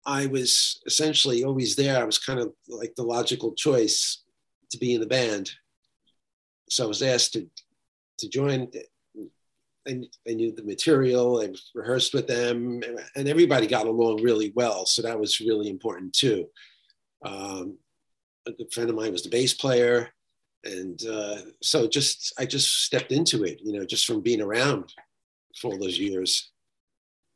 I 0.04 0.26
was 0.26 0.80
essentially 0.86 1.44
always 1.44 1.76
there. 1.76 2.00
I 2.00 2.04
was 2.04 2.18
kind 2.18 2.40
of 2.40 2.52
like 2.68 2.94
the 2.94 3.04
logical 3.04 3.54
choice 3.54 4.24
to 4.70 4.78
be 4.78 4.94
in 4.94 5.00
the 5.00 5.06
band. 5.06 5.50
So 6.68 6.84
I 6.84 6.88
was 6.88 7.02
asked 7.02 7.34
to 7.34 7.46
to 8.18 8.28
join 8.28 8.70
I, 9.88 10.00
I 10.28 10.34
knew 10.34 10.52
the 10.52 10.62
material, 10.62 11.40
I 11.40 11.52
rehearsed 11.74 12.14
with 12.14 12.26
them, 12.26 12.82
and 13.16 13.28
everybody 13.28 13.66
got 13.66 13.86
along 13.86 14.22
really 14.22 14.52
well. 14.54 14.86
So 14.86 15.02
that 15.02 15.18
was 15.18 15.40
really 15.40 15.68
important 15.68 16.12
too. 16.12 16.46
Um, 17.24 17.78
a 18.46 18.52
good 18.52 18.72
friend 18.72 18.90
of 18.90 18.96
mine 18.96 19.12
was 19.12 19.22
the 19.22 19.28
bass 19.28 19.54
player. 19.54 20.10
And 20.64 21.04
uh, 21.06 21.38
so 21.60 21.88
just, 21.88 22.32
I 22.38 22.46
just 22.46 22.84
stepped 22.84 23.10
into 23.10 23.44
it, 23.44 23.60
you 23.62 23.72
know, 23.72 23.84
just 23.84 24.06
from 24.06 24.20
being 24.20 24.40
around 24.40 24.92
for 25.60 25.72
all 25.72 25.78
those 25.78 25.98
years. 25.98 26.50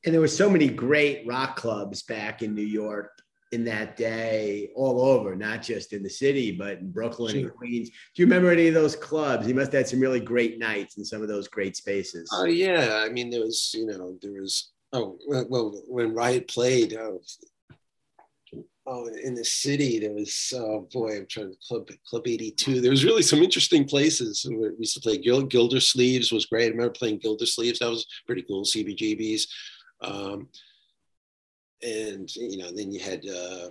And 0.04 0.14
there 0.14 0.20
were 0.20 0.28
so 0.28 0.48
many 0.48 0.68
great 0.68 1.26
rock 1.26 1.56
clubs 1.56 2.02
back 2.02 2.42
in 2.42 2.54
New 2.54 2.62
York 2.62 3.10
in 3.56 3.64
that 3.64 3.96
day 3.96 4.68
all 4.74 5.00
over, 5.00 5.34
not 5.34 5.62
just 5.62 5.94
in 5.94 6.02
the 6.02 6.10
city, 6.10 6.52
but 6.52 6.78
in 6.78 6.90
Brooklyn 6.90 7.32
sure. 7.32 7.40
and 7.40 7.54
Queens. 7.54 7.88
Do 7.88 8.22
you 8.22 8.26
remember 8.26 8.50
any 8.50 8.68
of 8.68 8.74
those 8.74 8.94
clubs? 8.94 9.48
You 9.48 9.54
must 9.54 9.72
have 9.72 9.80
had 9.80 9.88
some 9.88 9.98
really 9.98 10.20
great 10.20 10.58
nights 10.58 10.98
in 10.98 11.04
some 11.06 11.22
of 11.22 11.28
those 11.28 11.48
great 11.48 11.74
spaces. 11.74 12.28
Oh, 12.34 12.44
yeah. 12.44 13.02
I 13.02 13.08
mean, 13.08 13.30
there 13.30 13.40
was, 13.40 13.72
you 13.74 13.86
know, 13.86 14.18
there 14.20 14.42
was, 14.42 14.72
oh, 14.92 15.18
well, 15.26 15.82
when 15.88 16.12
Riot 16.12 16.48
played, 16.48 16.92
oh, 17.00 17.22
oh 18.86 19.06
in 19.06 19.34
the 19.34 19.44
city, 19.44 20.00
there 20.00 20.12
was, 20.12 20.52
oh 20.54 20.86
boy, 20.92 21.16
I'm 21.16 21.26
trying 21.26 21.52
to, 21.52 21.56
Club, 21.66 21.88
Club 22.06 22.26
82. 22.26 22.82
There 22.82 22.90
was 22.90 23.06
really 23.06 23.22
some 23.22 23.42
interesting 23.42 23.86
places. 23.86 24.46
We 24.46 24.68
used 24.78 24.94
to 24.96 25.00
play 25.00 25.16
Gil, 25.16 25.48
Gildersleeves 25.48 26.30
was 26.30 26.44
great. 26.44 26.66
I 26.66 26.72
remember 26.72 26.92
playing 26.92 27.20
Gildersleeves. 27.20 27.78
That 27.78 27.88
was 27.88 28.06
pretty 28.26 28.42
cool, 28.42 28.64
CBGBs. 28.64 29.44
Um, 30.02 30.48
and 31.82 32.34
you 32.34 32.58
know, 32.58 32.70
then 32.72 32.90
you 32.92 33.00
had 33.00 33.24
uh, 33.26 33.70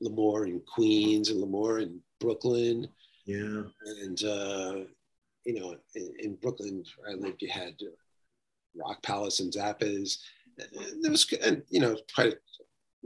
L'Amour 0.00 0.46
in 0.46 0.60
Queens 0.60 1.30
and 1.30 1.40
L'Amour 1.40 1.80
in 1.80 2.00
Brooklyn. 2.20 2.88
Yeah. 3.26 3.62
And 4.02 4.24
uh, 4.24 4.74
you 5.44 5.60
know, 5.60 5.76
in, 5.94 6.14
in, 6.18 6.34
Brooklyn, 6.36 6.84
where 6.96 7.10
I 7.10 7.14
lived, 7.14 7.42
you 7.42 7.50
had 7.50 7.74
Rock 8.76 9.02
Palace 9.02 9.40
and 9.40 9.52
Zappas. 9.52 10.18
And 10.58 11.02
there 11.02 11.10
was, 11.10 11.32
and 11.44 11.62
you 11.70 11.80
know, 11.80 11.96
quite 12.14 12.34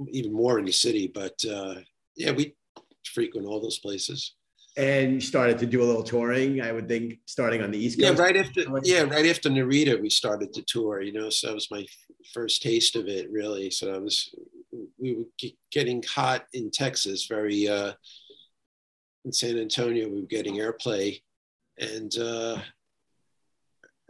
even 0.08 0.32
more 0.32 0.58
in 0.58 0.64
the 0.64 0.72
city. 0.72 1.06
But 1.06 1.38
uh, 1.50 1.76
yeah, 2.16 2.32
we 2.32 2.56
frequent 3.04 3.46
all 3.46 3.60
those 3.60 3.78
places 3.78 4.34
and 4.76 5.14
you 5.14 5.20
started 5.20 5.58
to 5.58 5.66
do 5.66 5.82
a 5.82 5.84
little 5.84 6.02
touring. 6.02 6.60
I 6.60 6.72
would 6.72 6.86
think 6.86 7.18
starting 7.26 7.62
on 7.62 7.70
the 7.70 7.78
East 7.78 7.98
Coast. 7.98 8.18
Yeah, 8.18 8.22
right 8.22 8.36
after 8.36 8.62
yeah, 8.82 9.02
right 9.02 9.26
after 9.26 9.48
Narita, 9.48 10.00
we 10.00 10.10
started 10.10 10.52
to 10.52 10.62
tour. 10.62 11.00
You 11.00 11.12
know, 11.12 11.30
so 11.30 11.48
that 11.48 11.54
was 11.54 11.70
my 11.70 11.86
first 12.34 12.62
taste 12.62 12.96
of 12.96 13.08
it, 13.08 13.30
really. 13.30 13.70
So 13.70 13.94
I 13.94 13.98
was 13.98 14.34
we 14.98 15.14
were 15.14 15.50
getting 15.70 16.02
hot 16.02 16.46
in 16.52 16.70
Texas, 16.70 17.26
very 17.26 17.68
uh, 17.68 17.92
in 19.24 19.32
San 19.32 19.58
Antonio. 19.58 20.08
We 20.08 20.20
were 20.20 20.26
getting 20.26 20.56
airplay, 20.56 21.22
and 21.78 22.16
uh, 22.18 22.58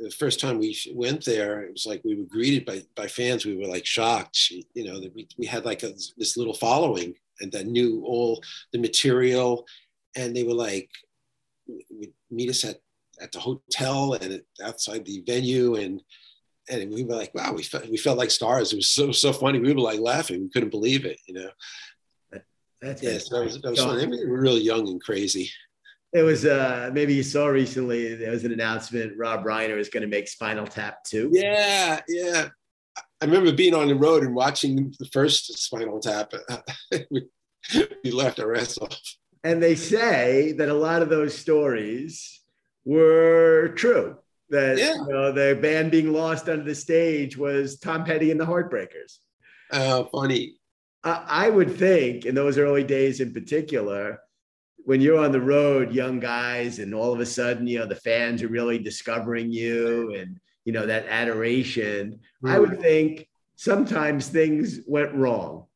the 0.01 0.11
first 0.11 0.41
time 0.41 0.59
we 0.59 0.77
went 0.93 1.25
there, 1.25 1.63
it 1.63 1.73
was 1.73 1.87
like 1.87 2.03
we 2.05 2.17
were 2.17 2.27
greeted 2.27 2.67
by 2.67 2.83
by 2.97 3.07
fans. 3.07 3.47
We 3.47 3.57
were 3.57 3.69
like 3.69 3.87
shocked. 3.87 4.51
You 4.75 4.85
know, 4.85 5.01
that 5.01 5.15
we 5.15 5.29
we 5.39 5.47
had 5.47 5.65
like 5.65 5.85
a, 5.85 5.93
this 6.17 6.37
little 6.37 6.55
following 6.55 7.15
and 7.41 7.53
that 7.53 7.67
knew 7.67 8.03
all 8.05 8.43
the 8.73 8.79
material 8.79 9.67
and 10.17 10.35
they 10.35 10.43
were 10.43 10.55
like 10.55 10.91
meet 12.31 12.51
us 12.51 12.65
at 12.65 12.77
at 13.21 13.33
the 13.33 13.39
hotel 13.39 14.15
and 14.15 14.43
outside 14.63 15.05
the 15.05 15.23
venue. 15.27 15.77
And 15.77 16.03
and 16.69 16.93
we 16.93 17.05
were 17.05 17.15
like 17.15 17.33
wow 17.35 17.53
we 17.53 17.63
felt 17.63 17.89
we 17.89 17.97
felt 17.97 18.19
like 18.19 18.31
stars. 18.31 18.73
It 18.73 18.77
was 18.77 18.91
so 18.91 19.13
so 19.13 19.33
funny. 19.33 19.61
We 19.61 19.73
were 19.73 19.81
like 19.81 20.01
laughing. 20.01 20.43
We 20.43 20.49
couldn't 20.49 20.71
believe 20.71 21.05
it 21.05 21.21
you 21.27 21.35
know? 21.35 21.51
That's 22.83 23.03
yeah 23.03 23.19
so 23.19 23.37
that 23.37 23.45
was, 23.45 23.61
that 23.61 23.71
was 23.71 23.81
fun. 23.81 24.11
We 24.11 24.27
were 24.27 24.41
really 24.41 24.63
young 24.63 24.89
and 24.89 25.01
crazy. 25.01 25.51
It 26.13 26.23
was 26.23 26.45
uh 26.45 26.91
maybe 26.93 27.15
you 27.15 27.23
saw 27.23 27.47
recently 27.47 28.15
there 28.15 28.31
was 28.31 28.45
an 28.45 28.53
announcement 28.53 29.17
rob 29.17 29.45
reiner 29.45 29.79
is 29.79 29.89
going 29.89 30.03
to 30.03 30.09
make 30.09 30.29
spinal 30.29 30.67
tap 30.67 31.05
too 31.05 31.31
yeah 31.33 32.01
yeah. 32.09 32.49
I 33.21 33.25
remember 33.25 33.53
being 33.53 33.75
on 33.75 33.89
the 33.89 33.95
road 33.95 34.25
and 34.25 34.35
watching 34.35 34.95
the 34.99 35.07
first 35.07 35.59
spinal 35.59 36.01
tap. 36.01 36.33
We, 37.75 37.89
we 38.05 38.13
laughed 38.13 38.39
our 38.39 38.55
ass 38.55 38.79
off 38.79 38.97
and 39.47 39.63
they 39.63 39.77
say 39.77 40.53
that 40.53 40.69
a 40.69 40.75
lot 40.75 41.03
of 41.03 41.09
those 41.09 41.39
stories 41.39 42.41
were 42.85 43.73
true. 43.77 44.17
That 44.51 44.77
yeah. 44.77 44.95
you 44.95 45.07
know, 45.09 45.31
the 45.31 45.57
band 45.61 45.93
being 45.93 46.13
lost 46.13 46.49
under 46.49 46.65
the 46.65 46.75
stage 46.75 47.37
was 47.37 47.79
Tom 47.79 48.05
Petty 48.05 48.33
and 48.33 48.41
the 48.41 48.45
Heartbreakers. 48.45 49.19
Oh, 49.71 50.03
uh, 50.03 50.09
funny. 50.09 50.57
I, 51.05 51.47
I 51.47 51.49
would 51.49 51.77
think 51.77 52.27
in 52.27 52.35
those 52.35 52.59
early 52.59 52.83
days, 52.83 53.21
in 53.21 53.33
particular, 53.33 54.19
when 54.79 55.01
you're 55.01 55.25
on 55.25 55.33
the 55.33 55.41
road, 55.41 55.93
young 55.93 56.19
guys, 56.19 56.81
and 56.81 56.93
all 56.93 57.13
of 57.13 57.21
a 57.21 57.27
sudden, 57.27 57.69
you 57.69 57.79
know, 57.79 57.87
the 57.87 57.95
fans 57.95 58.43
are 58.43 58.49
really 58.49 58.79
discovering 58.79 59.53
you, 59.53 60.13
and 60.15 60.41
you 60.65 60.73
know 60.73 60.87
that 60.87 61.07
adoration. 61.09 62.19
Mm. 62.45 62.51
I 62.51 62.59
would 62.59 62.81
think 62.81 63.29
sometimes 63.55 64.29
things 64.29 64.81
went 64.87 65.15
wrong. 65.15 65.67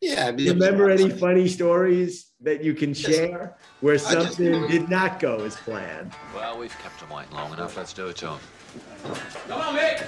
Yeah. 0.00 0.26
I 0.26 0.30
remember 0.30 0.90
any 0.90 1.10
funny 1.10 1.48
stories 1.48 2.30
that 2.40 2.62
you 2.62 2.72
can 2.72 2.94
share 2.94 3.56
where 3.80 3.98
something 3.98 4.52
just, 4.52 4.70
did 4.70 4.88
not 4.88 5.18
go 5.18 5.44
as 5.44 5.56
planned? 5.56 6.12
Well, 6.34 6.56
we've 6.56 6.76
kept 6.78 7.00
them 7.00 7.10
waiting 7.10 7.32
long 7.32 7.52
enough. 7.52 7.76
Let's 7.76 7.92
do 7.92 8.06
it 8.06 8.16
to 8.18 8.26
them. 8.26 8.38
Come 9.48 9.60
on, 9.60 9.76
Mick. 9.76 10.06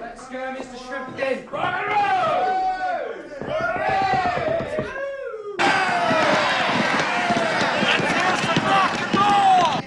Let's 0.00 0.28
go, 0.28 0.38
Mr. 0.38 0.86
Shrimp 0.86 1.14
again. 1.14 1.46
Rock 1.48 1.74
and 1.76 1.88
roll! 1.88 1.96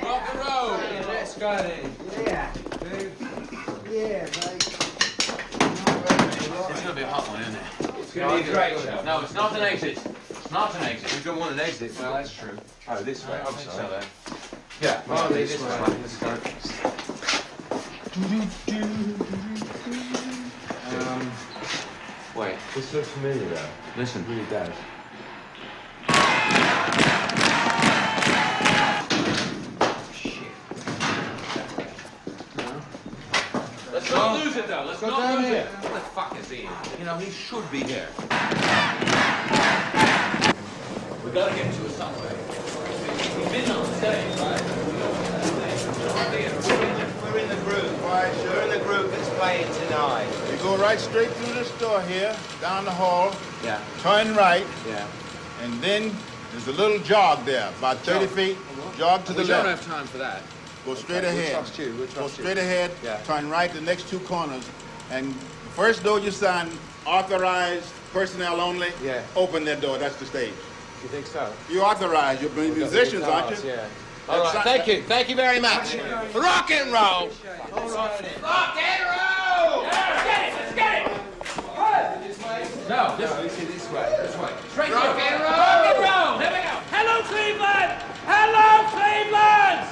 Rock 0.01 0.29
and 0.29 0.39
roll! 0.39 0.71
Let's 1.07 1.37
go 1.37 1.57
then. 1.57 1.95
Straight, 8.15 8.77
sir. 8.79 9.01
No, 9.05 9.21
it's 9.21 9.33
not 9.33 9.55
an 9.55 9.61
exit. 9.63 9.99
It's 10.29 10.51
not 10.51 10.73
an 10.75 10.83
exit. 10.83 11.13
We 11.17 11.23
don't 11.23 11.39
want 11.39 11.53
an 11.53 11.59
exit. 11.59 11.91
Well, 11.99 12.13
that's 12.13 12.33
true. 12.33 12.57
Oh, 12.87 13.01
this 13.03 13.27
way. 13.27 13.33
I 13.35 13.39
I'm 13.39 13.53
think 13.53 13.71
sorry. 13.71 13.87
so, 13.87 13.99
then. 13.99 14.03
Yeah, 14.81 15.01
Oh, 15.09 15.29
this, 15.29 15.51
this 15.53 15.61
way. 15.61 15.69
way. 15.69 15.97
Let's 16.01 16.17
go. 16.17 16.37
Um, 20.97 21.31
Wait, 22.35 22.55
this 22.73 22.93
looks 22.93 23.07
familiar 23.09 23.47
though. 23.49 23.65
listen. 23.97 24.21
It 24.23 24.29
really 24.29 24.45
does. 24.49 24.73
It, 34.65 34.67
though. 34.69 34.85
Let's 34.85 34.99
Go 34.99 35.09
not 35.09 35.19
down 35.19 35.41
lose 35.41 35.47
here. 35.51 35.67
it. 35.83 35.89
What 35.89 35.93
the 35.93 35.99
fuck 36.11 36.39
is 36.39 36.49
he? 36.49 36.67
You 36.99 37.05
know, 37.05 37.17
he 37.17 37.31
should 37.31 37.69
be 37.71 37.83
here. 37.83 38.07
We 41.23 41.31
gotta 41.31 41.55
get 41.55 41.73
to 41.73 41.85
it 41.85 41.91
some 41.91 42.13
way. 42.21 42.35
He's 43.35 43.51
been 43.51 43.71
on 43.71 43.85
stage, 43.95 44.39
right? 44.39 44.61
We're 47.25 47.39
in 47.41 47.49
the 47.49 47.55
group. 47.63 48.01
We're 48.01 48.61
in 48.63 48.69
the 48.79 48.83
group 48.85 49.11
that's 49.11 49.29
playing 49.39 49.67
tonight. 49.85 50.27
You 50.51 50.57
go 50.57 50.77
right 50.77 50.99
straight 50.99 51.29
through 51.29 51.53
this 51.55 51.71
door 51.79 52.01
here, 52.03 52.35
down 52.61 52.85
the 52.85 52.91
hall, 52.91 53.35
Yeah, 53.63 53.79
turn 54.01 54.35
right, 54.35 54.65
yeah. 54.87 55.05
and 55.63 55.73
then 55.81 56.15
there's 56.51 56.67
a 56.67 56.71
little 56.73 56.99
jog 56.99 57.43
there, 57.45 57.67
about 57.79 57.97
30 57.99 58.27
feet. 58.27 58.57
Jog 58.97 59.25
to 59.25 59.33
the 59.33 59.41
we 59.41 59.47
don't 59.47 59.65
left. 59.65 59.83
have 59.85 59.93
time 59.97 60.07
for 60.07 60.17
that. 60.19 60.41
Go 60.85 60.93
straight 60.93 61.23
Okay, 61.23 61.27
we'll 61.33 61.39
ahead. 61.39 61.51
trust 61.53 61.79
you, 61.79 61.85
we'll 61.97 62.05
Go 62.07 62.13
trust 62.13 62.37
you. 62.37 62.43
straight 62.43 62.57
ahead, 62.59 62.91
Yeah. 63.03 63.17
turn 63.25 63.49
right 63.49 63.73
the 63.73 63.81
next 63.81 64.07
two 64.07 64.19
corners, 64.19 64.63
and 65.11 65.33
the 65.33 65.69
first 65.75 66.03
door 66.03 66.19
you 66.19 66.29
sign, 66.31 66.69
authorized 67.05 67.89
personnel 68.13 68.61
only. 68.61 68.89
Yeah. 69.03 69.21
Open 69.35 69.65
that 69.65 69.81
door. 69.81 69.97
That's 69.97 70.15
the 70.17 70.25
stage. 70.25 70.53
You 71.01 71.09
think 71.09 71.25
so? 71.25 71.51
You 71.69 71.81
authorize. 71.81 72.39
You're 72.41 72.51
musicians, 72.51 73.23
aren't 73.23 73.49
you? 73.63 73.69
Yeah. 73.71 73.85
All 74.29 74.41
right, 74.43 74.63
thank 74.63 74.87
you. 74.87 75.01
Thank 75.03 75.29
you 75.29 75.35
very 75.35 75.59
much. 75.59 75.95
Rock 76.33 76.69
and 76.71 76.91
roll. 76.91 77.29
Rock 77.71 78.77
and 78.77 79.03
roll. 79.05 79.83
Let's 79.83 80.23
get 80.23 80.47
it. 80.47 80.53
Let's 80.55 80.75
get 80.75 81.05
it. 81.07 81.11
No, 82.89 83.15
this 83.17 83.31
way. 83.31 83.47
This 83.47 83.89
way. 83.91 84.15
This 84.21 84.37
way. 84.37 84.49
Straight 84.71 84.91
rock 84.93 85.17
and 85.19 85.41
roll. 85.41 85.51
Rock 85.51 85.85
and 85.85 85.99
roll. 86.05 86.39
Here 86.39 86.51
we 86.53 86.61
go. 86.61 86.75
Hello, 86.93 87.21
Cleveland. 87.23 87.91
Hello, 88.25 88.85
Cleveland. 88.93 89.91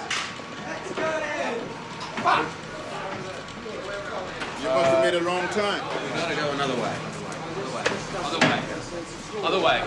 You 4.61 4.69
must 4.69 4.89
have 4.91 5.03
made 5.03 5.13
a 5.15 5.21
wrong 5.21 5.47
turn. 5.49 5.81
We 5.83 6.19
gotta 6.19 6.35
go 6.35 6.51
another 6.51 6.75
way. 6.75 6.95
Other 8.23 8.39
way. 8.39 8.59
Other 9.43 9.59
way. 9.59 9.83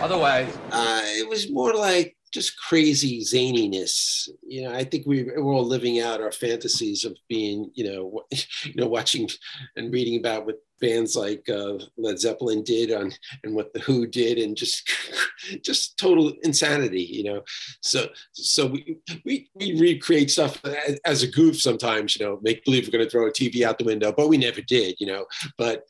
Other 0.00 0.16
way. 0.16 0.48
Uh, 0.72 1.02
it 1.04 1.28
was 1.28 1.50
more 1.50 1.74
like 1.74 2.16
just 2.32 2.58
crazy 2.58 3.20
zaniness. 3.20 4.26
You 4.42 4.62
know, 4.62 4.74
I 4.74 4.84
think 4.84 5.06
we 5.06 5.24
we're 5.24 5.52
all 5.52 5.66
living 5.66 6.00
out 6.00 6.22
our 6.22 6.32
fantasies 6.32 7.04
of 7.04 7.14
being, 7.28 7.70
you 7.74 7.84
know, 7.84 8.22
you 8.64 8.74
know, 8.74 8.88
watching 8.88 9.28
and 9.76 9.92
reading 9.92 10.18
about 10.18 10.46
what 10.46 10.62
bands 10.80 11.14
like 11.14 11.46
uh, 11.50 11.74
Led 11.98 12.18
Zeppelin 12.18 12.62
did 12.62 12.90
on 12.90 13.12
and 13.44 13.54
what 13.54 13.72
the 13.74 13.80
Who 13.80 14.06
did, 14.06 14.38
and 14.38 14.56
just 14.56 14.90
just 15.62 15.98
total 15.98 16.32
insanity. 16.42 17.02
You 17.02 17.24
know, 17.24 17.42
so 17.82 18.08
so 18.32 18.64
we 18.64 18.98
we, 19.26 19.50
we 19.56 19.78
recreate 19.78 20.30
stuff 20.30 20.64
as, 20.64 20.98
as 21.04 21.22
a 21.22 21.30
goof 21.30 21.60
sometimes. 21.60 22.16
You 22.16 22.24
know, 22.24 22.38
make 22.42 22.64
believe 22.64 22.86
we're 22.86 22.92
going 22.92 23.04
to 23.04 23.10
throw 23.10 23.26
a 23.26 23.30
TV 23.30 23.62
out 23.62 23.78
the 23.78 23.84
window, 23.84 24.10
but 24.10 24.28
we 24.28 24.38
never 24.38 24.62
did. 24.62 24.96
You 25.00 25.08
know, 25.08 25.26
but 25.58 25.84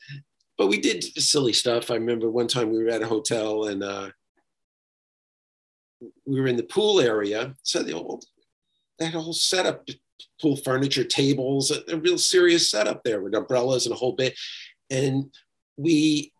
but 0.59 0.67
we 0.67 0.79
did 0.79 1.03
silly 1.19 1.53
stuff. 1.53 1.89
I 1.89 1.95
remember 1.95 2.29
one 2.29 2.47
time 2.47 2.69
we 2.69 2.83
were 2.83 2.91
at 2.91 3.01
a 3.01 3.07
hotel 3.07 3.65
and. 3.65 3.83
uh 3.83 4.09
we 6.25 6.39
were 6.39 6.47
in 6.47 6.55
the 6.55 6.63
pool 6.63 6.99
area. 6.99 7.53
So 7.63 7.83
the 7.83 7.93
whole, 7.93 8.21
that 8.99 9.13
whole 9.13 9.33
setup, 9.33 9.87
pool 10.41 10.57
furniture, 10.57 11.03
tables, 11.03 11.71
a, 11.71 11.81
a 11.93 11.97
real 11.97 12.17
serious 12.17 12.69
setup 12.69 13.03
there 13.03 13.21
with 13.21 13.35
umbrellas 13.35 13.85
and 13.85 13.93
a 13.93 13.97
whole 13.97 14.13
bit. 14.13 14.37
And 14.89 15.25
we 15.77 16.31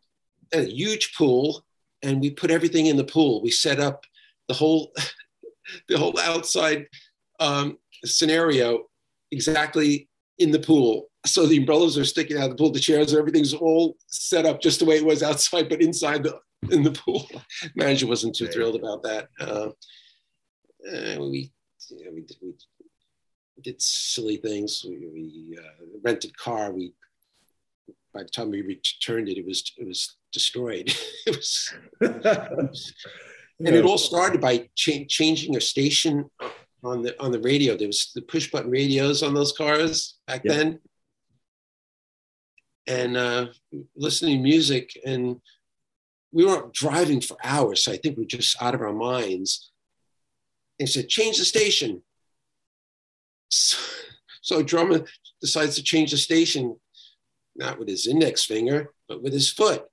a 0.54 0.64
huge 0.64 1.14
pool 1.16 1.64
and 2.02 2.20
we 2.22 2.30
put 2.32 2.52
everything 2.52 2.88
in 2.88 2.98
the 2.98 3.04
pool. 3.04 3.42
We 3.42 3.52
set 3.52 3.80
up 3.80 4.06
the 4.48 4.54
whole, 4.54 4.92
the 5.88 5.98
whole 5.98 6.18
outside 6.20 6.88
um, 7.40 7.78
scenario 8.06 8.86
exactly 9.32 10.10
in 10.38 10.52
the 10.52 10.60
pool. 10.60 11.09
So 11.26 11.46
the 11.46 11.58
umbrellas 11.58 11.98
are 11.98 12.06
sticking 12.06 12.38
out 12.38 12.46
of 12.46 12.50
the 12.52 12.56
pool, 12.56 12.72
the 12.72 12.80
chairs, 12.80 13.14
everything's 13.14 13.54
all 13.54 13.98
set 14.08 14.46
up 14.46 14.62
just 14.62 14.80
the 14.80 14.86
way 14.86 14.96
it 14.98 15.06
was 15.06 15.22
outside, 15.22 15.68
but 15.70 15.82
inside 15.82 16.24
the 16.24 16.40
in 16.72 16.84
the 16.84 16.92
pool. 16.92 17.30
Manager 17.76 18.08
wasn't 18.08 18.36
too 18.36 18.48
thrilled 18.48 18.76
about 18.76 19.04
that. 19.04 19.28
Uh, 19.40 19.70
uh, 20.88 21.20
we, 21.20 21.52
you 21.90 22.06
know, 22.06 22.12
we, 22.14 22.22
did, 22.22 22.38
we 22.42 22.54
did 23.62 23.82
silly 23.82 24.38
things. 24.38 24.86
We, 24.88 24.98
we 25.14 25.58
uh, 25.58 25.86
rented 26.04 26.38
car. 26.38 26.72
We 26.72 26.94
by 28.14 28.24
the 28.24 28.30
time 28.30 28.50
we 28.50 28.62
returned 28.62 29.30
it, 29.30 29.38
it 29.38 29.46
was 29.46 29.72
it 29.78 29.86
was 29.88 30.16
destroyed. 30.32 30.94
it 31.26 31.36
was, 31.36 31.74
and 32.02 33.76
it 33.76 33.86
all 33.86 33.98
started 33.98 34.42
by 34.42 34.70
cha- 34.76 35.06
changing 35.08 35.56
a 35.58 35.62
station 35.62 36.30
on 36.84 37.04
the 37.04 37.20
on 37.22 37.32
the 37.32 37.40
radio. 37.40 37.76
There 37.76 37.88
was 37.88 38.12
the 38.16 38.22
push 38.22 38.50
button 38.52 38.72
radios 38.72 39.22
on 39.22 39.34
those 39.34 39.52
cars 39.52 40.18
back 40.28 40.42
Yeah. 40.44 40.54
then, 40.54 40.80
and 42.90 43.16
uh, 43.16 43.48
listening 43.96 44.38
to 44.38 44.44
music 44.44 45.00
and 45.06 45.40
we 46.32 46.46
weren't 46.46 46.74
driving 46.74 47.22
for 47.22 47.38
hours, 47.44 47.84
so 47.84 47.92
I 47.92 47.98
think 47.98 48.18
we 48.18 48.24
are 48.24 48.28
just 48.28 48.62
out 48.62 48.76
of 48.76 48.82
our 48.82 48.94
minds. 48.94 49.72
And 50.80 50.88
he 50.88 50.92
said, 50.92 51.10
change 51.10 51.38
the 51.38 51.46
station. 51.46 52.04
So, 53.50 53.78
so 54.42 54.60
a 54.60 54.64
drummer 54.64 55.06
decides 55.42 55.76
to 55.76 55.84
change 55.84 56.12
the 56.12 56.18
station, 56.18 56.78
not 57.56 57.80
with 57.80 57.88
his 57.88 58.08
index 58.08 58.46
finger, 58.46 58.92
but 59.08 59.24
with 59.24 59.34
his 59.34 59.52
foot. 59.52 59.86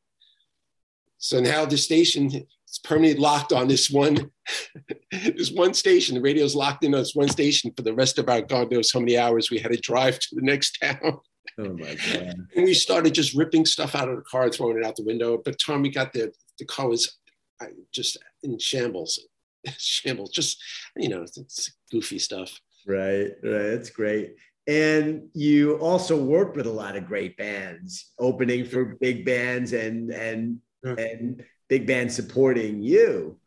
So 1.18 1.40
now 1.40 1.64
the 1.64 1.78
station 1.78 2.26
is 2.26 2.78
permanently 2.84 3.20
locked 3.20 3.52
on 3.52 3.68
this 3.68 3.90
one, 3.90 4.30
this 5.10 5.50
one 5.50 5.72
station. 5.72 6.14
The 6.14 6.20
radio's 6.20 6.54
locked 6.54 6.84
in 6.84 6.94
on 6.94 7.00
this 7.00 7.14
one 7.14 7.28
station 7.28 7.72
for 7.74 7.82
the 7.82 7.94
rest 7.94 8.18
of 8.18 8.28
our 8.28 8.42
God 8.42 8.70
knows 8.70 8.92
how 8.92 9.00
many 9.00 9.16
hours 9.16 9.50
we 9.50 9.58
had 9.58 9.72
to 9.72 9.78
drive 9.78 10.18
to 10.18 10.34
the 10.34 10.42
next 10.42 10.78
town. 10.82 11.18
oh 11.58 11.72
my 11.74 11.94
god. 12.12 12.46
And 12.54 12.64
we 12.64 12.74
started 12.74 13.14
just 13.14 13.34
ripping 13.34 13.66
stuff 13.66 13.94
out 13.94 14.08
of 14.08 14.16
the 14.16 14.22
car, 14.22 14.50
throwing 14.50 14.78
it 14.78 14.84
out 14.84 14.96
the 14.96 15.04
window. 15.04 15.40
But 15.42 15.58
time 15.58 15.82
we 15.82 15.90
got 15.90 16.12
there, 16.12 16.30
the 16.58 16.64
car 16.64 16.88
was 16.88 17.18
uh, 17.60 17.66
just 17.92 18.18
in 18.42 18.58
shambles, 18.58 19.20
shambles. 19.78 20.30
Just 20.30 20.62
you 20.96 21.08
know, 21.08 21.22
it's, 21.22 21.70
goofy 21.90 22.18
stuff. 22.18 22.60
Right, 22.86 23.30
right. 23.42 23.70
That's 23.70 23.90
great. 23.90 24.36
And 24.66 25.28
you 25.34 25.76
also 25.76 26.20
worked 26.20 26.56
with 26.56 26.66
a 26.66 26.72
lot 26.72 26.96
of 26.96 27.06
great 27.06 27.36
bands, 27.36 28.12
opening 28.18 28.64
for 28.64 28.96
big 29.00 29.24
bands 29.24 29.72
and 29.72 30.10
and 30.10 30.58
and 30.82 31.44
big 31.68 31.86
bands 31.86 32.14
supporting 32.14 32.82
you. 32.82 33.38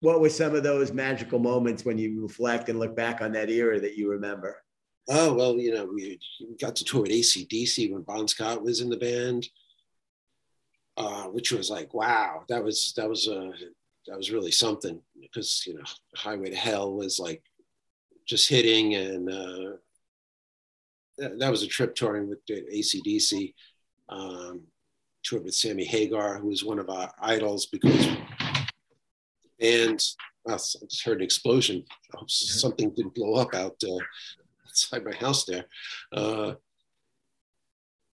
What 0.00 0.20
were 0.20 0.30
some 0.30 0.54
of 0.54 0.62
those 0.62 0.92
magical 0.92 1.40
moments 1.40 1.84
when 1.84 1.98
you 1.98 2.22
reflect 2.22 2.68
and 2.68 2.78
look 2.78 2.94
back 2.94 3.20
on 3.20 3.32
that 3.32 3.50
era 3.50 3.80
that 3.80 3.96
you 3.96 4.10
remember? 4.10 4.62
Oh 5.08 5.32
well, 5.32 5.58
you 5.58 5.72
know, 5.74 5.86
we 5.86 6.18
we 6.40 6.56
got 6.56 6.76
to 6.76 6.84
tour 6.84 7.02
with 7.02 7.10
ACDC 7.10 7.92
when 7.92 8.02
Bon 8.02 8.28
Scott 8.28 8.62
was 8.62 8.80
in 8.80 8.90
the 8.90 8.96
band, 8.96 9.48
uh, 10.96 11.24
which 11.24 11.50
was 11.50 11.70
like, 11.70 11.94
wow, 11.94 12.44
that 12.48 12.62
was 12.62 12.92
that 12.96 13.08
was 13.08 13.26
uh, 13.26 13.52
that 14.06 14.16
was 14.16 14.30
really 14.30 14.50
something 14.50 15.00
because 15.20 15.64
you 15.66 15.74
know, 15.74 15.84
Highway 16.14 16.50
to 16.50 16.56
Hell 16.56 16.92
was 16.92 17.18
like 17.18 17.42
just 18.26 18.48
hitting, 18.48 18.94
and 18.96 19.30
uh, 19.30 19.76
that, 21.16 21.38
that 21.38 21.50
was 21.50 21.62
a 21.62 21.66
trip 21.66 21.94
touring 21.94 22.28
with 22.28 22.44
ACDC. 22.46 23.54
Um, 24.10 24.62
toured 25.24 25.44
with 25.44 25.54
Sammy 25.54 25.84
Hagar, 25.84 26.38
who 26.38 26.48
was 26.48 26.64
one 26.64 26.78
of 26.78 26.88
our 26.88 27.12
idols 27.20 27.66
because 27.66 28.08
and 29.60 30.02
I 30.46 30.52
just 30.52 31.04
heard 31.04 31.18
an 31.18 31.24
explosion. 31.24 31.84
Something 32.26 32.90
didn't 32.90 33.14
blow 33.14 33.34
up 33.34 33.54
out 33.54 33.76
uh, 33.84 33.98
outside 34.78 35.04
my 35.04 35.14
house 35.14 35.44
there. 35.44 35.64
Uh, 36.12 36.54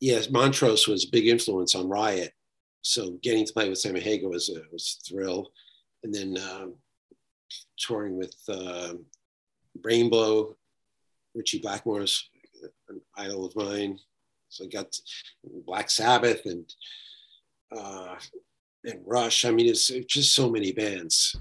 yes, 0.01 0.31
Montrose 0.31 0.87
was 0.87 1.05
a 1.05 1.11
big 1.11 1.27
influence 1.27 1.75
on 1.75 1.89
Riot. 1.89 2.33
So 2.83 3.19
getting 3.23 3.47
to 3.47 3.53
play 3.53 3.69
with 3.69 3.79
Sammy 3.79 4.01
Hagar 4.01 4.31
was 4.31 4.49
a, 4.49 4.63
was 4.73 4.99
a 5.01 5.09
thrill. 5.09 5.51
And 6.03 6.15
then 6.15 6.39
um, 6.39 6.75
touring 7.79 8.17
with 8.17 8.37
uh, 8.49 8.95
Rainbow, 9.83 10.57
Ritchie 11.35 11.61
Blackmore's 11.61 12.29
an 12.89 13.01
idol 13.17 13.45
of 13.45 13.57
mine. 13.57 13.99
So 14.49 14.65
I 14.65 14.69
got 14.69 14.97
Black 15.67 15.91
Sabbath 15.91 16.47
and 16.47 16.73
uh, 17.77 18.15
and 18.85 19.01
Rush. 19.05 19.45
I 19.45 19.51
mean, 19.51 19.67
it's 19.67 19.89
just 19.89 20.35
so 20.35 20.49
many 20.49 20.73
bands. 20.73 21.37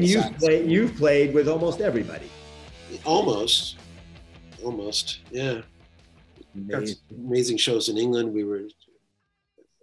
And 0.00 0.08
to 0.08 0.08
play 0.08 0.08
and 0.08 0.08
the 0.08 0.12
you've 0.12 0.22
sax. 0.24 0.36
played 0.38 0.70
you've 0.70 0.96
played 0.96 1.34
with 1.34 1.48
almost 1.48 1.80
everybody. 1.80 2.30
almost, 3.04 3.76
almost, 4.62 5.20
yeah. 5.30 5.62
Amazing. 6.54 6.96
amazing 7.16 7.56
shows 7.58 7.88
in 7.88 7.96
England. 7.96 8.32
We 8.32 8.44
were 8.44 8.64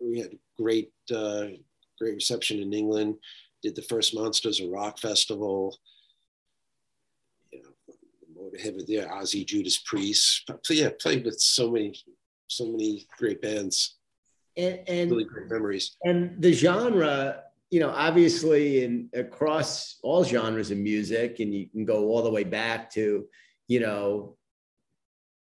we 0.01 0.19
had 0.19 0.37
great 0.57 0.91
uh, 1.13 1.47
great 1.99 2.15
reception 2.15 2.59
in 2.59 2.73
England. 2.73 3.15
Did 3.63 3.75
the 3.75 3.81
first 3.83 4.13
Monsters 4.13 4.59
of 4.59 4.69
Rock 4.69 4.99
festival. 4.99 5.77
You 7.51 7.63
know, 7.63 7.95
Motorhead 8.37 8.75
with 8.75 8.87
the 8.87 8.97
Ozzy, 8.97 9.45
Judas 9.45 9.77
Priest. 9.79 10.49
So 10.63 10.73
yeah, 10.73 10.89
played 10.99 11.25
with 11.25 11.39
so 11.39 11.71
many 11.71 11.95
so 12.47 12.65
many 12.65 13.07
great 13.17 13.41
bands. 13.41 13.95
And 14.57 14.79
and 14.87 15.11
Really 15.11 15.23
great 15.25 15.49
memories. 15.49 15.95
and 16.03 16.41
the 16.41 16.51
genre 16.51 17.43
you 17.69 17.79
know 17.79 17.89
obviously 17.89 18.83
in 18.83 19.09
across 19.13 19.97
all 20.03 20.23
genres 20.23 20.71
of 20.71 20.77
music 20.77 21.39
and 21.39 21.53
you 21.53 21.69
can 21.69 21.85
go 21.85 22.07
all 22.07 22.21
the 22.21 22.31
way 22.31 22.43
back 22.43 22.89
to 22.91 23.25
you 23.67 23.79
know 23.79 24.35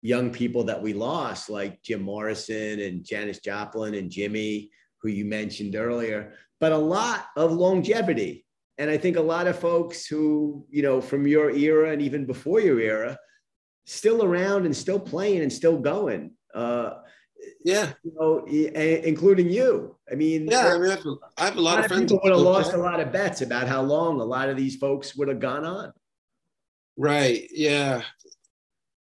young 0.02 0.30
people 0.30 0.64
that 0.64 0.80
we 0.80 0.92
lost 0.92 1.50
like 1.50 1.82
jim 1.82 2.02
morrison 2.02 2.80
and 2.80 3.04
janis 3.04 3.40
joplin 3.40 3.94
and 3.94 4.11
Jimi 4.11 4.68
who 5.00 5.08
you 5.08 5.24
mentioned 5.24 5.74
earlier 5.76 6.32
but 6.61 6.70
a 6.70 6.78
lot 6.78 7.26
of 7.37 7.52
longevity. 7.52 8.46
And 8.78 8.88
i 8.88 8.96
think 8.96 9.16
a 9.16 9.20
lot 9.20 9.46
of 9.48 9.58
folks 9.58 10.06
who 10.06 10.64
you 10.70 10.82
know 10.82 11.00
from 11.00 11.26
your 11.26 11.50
era 11.50 11.90
and 11.90 12.00
even 12.00 12.24
before 12.24 12.61
your 12.61 12.80
era 12.80 13.18
still 13.85 14.22
around 14.22 14.64
and 14.64 14.76
still 14.76 15.00
playing 15.00 15.42
and 15.42 15.52
still 15.52 15.78
going. 15.78 16.32
Uh 16.54 16.90
Yeah, 17.64 17.92
you 18.02 18.12
know 18.18 18.44
including 18.46 19.48
you 19.50 19.96
i 20.11 20.14
mean 20.14 20.48
yeah. 20.48 20.74
I 20.74 20.78
mean, 20.78 20.90
I 20.90 20.94
have, 20.94 21.07
I 21.38 21.44
have 21.44 21.57
a 21.57 21.61
a 21.61 21.61
lot 21.61 21.74
lot 21.76 21.78
of 21.81 21.87
friends. 21.87 22.12
people 22.12 22.20
would 22.24 22.33
have 22.33 22.40
lost 22.40 22.70
play. 22.70 22.81
a 22.81 22.83
lot 22.83 23.00
of 23.00 23.12
bets 23.12 23.40
about 23.40 23.68
how 23.68 23.83
long 23.83 24.20
a 24.20 24.24
lot 24.24 24.48
of 24.48 24.57
these 24.57 24.76
folks 24.76 25.14
would 25.16 25.28
have 25.28 25.40
gone 25.40 25.64
on. 25.64 25.92
Right. 26.96 27.48
Yeah. 27.50 28.02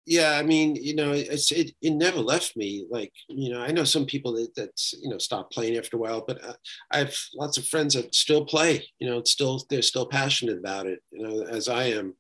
Yeah. 0.06 0.38
I 0.38 0.44
mean, 0.44 0.76
you 0.76 0.96
know, 0.96 1.12
it's 1.12 1.52
it, 1.52 1.72
it 1.82 1.92
never 1.92 2.20
left 2.20 2.56
me. 2.56 2.86
Like, 2.90 3.12
you 3.28 3.52
know, 3.52 3.62
I 3.62 3.72
know 3.72 3.84
some 3.84 4.06
people 4.06 4.34
that 4.34 4.56
that's 4.56 4.94
you 5.02 5.10
know 5.10 5.18
stop 5.18 5.52
playing 5.52 5.78
after 5.78 5.98
a 5.98 6.00
while, 6.00 6.24
but 6.26 6.44
uh, 6.44 6.54
I 6.92 7.00
have 7.00 7.16
lots 7.36 7.58
of 7.58 7.68
friends 7.68 7.96
that 7.96 8.14
still 8.16 8.46
play. 8.46 8.86
You 9.00 9.10
know, 9.10 9.18
it's 9.18 9.32
still 9.32 9.66
they're 9.70 9.82
still 9.82 10.06
passionate 10.06 10.58
about 10.58 10.88
it. 10.88 11.00
You 11.12 11.28
know, 11.28 11.44
as 11.44 11.68
I 11.68 11.86
am. 11.86 12.16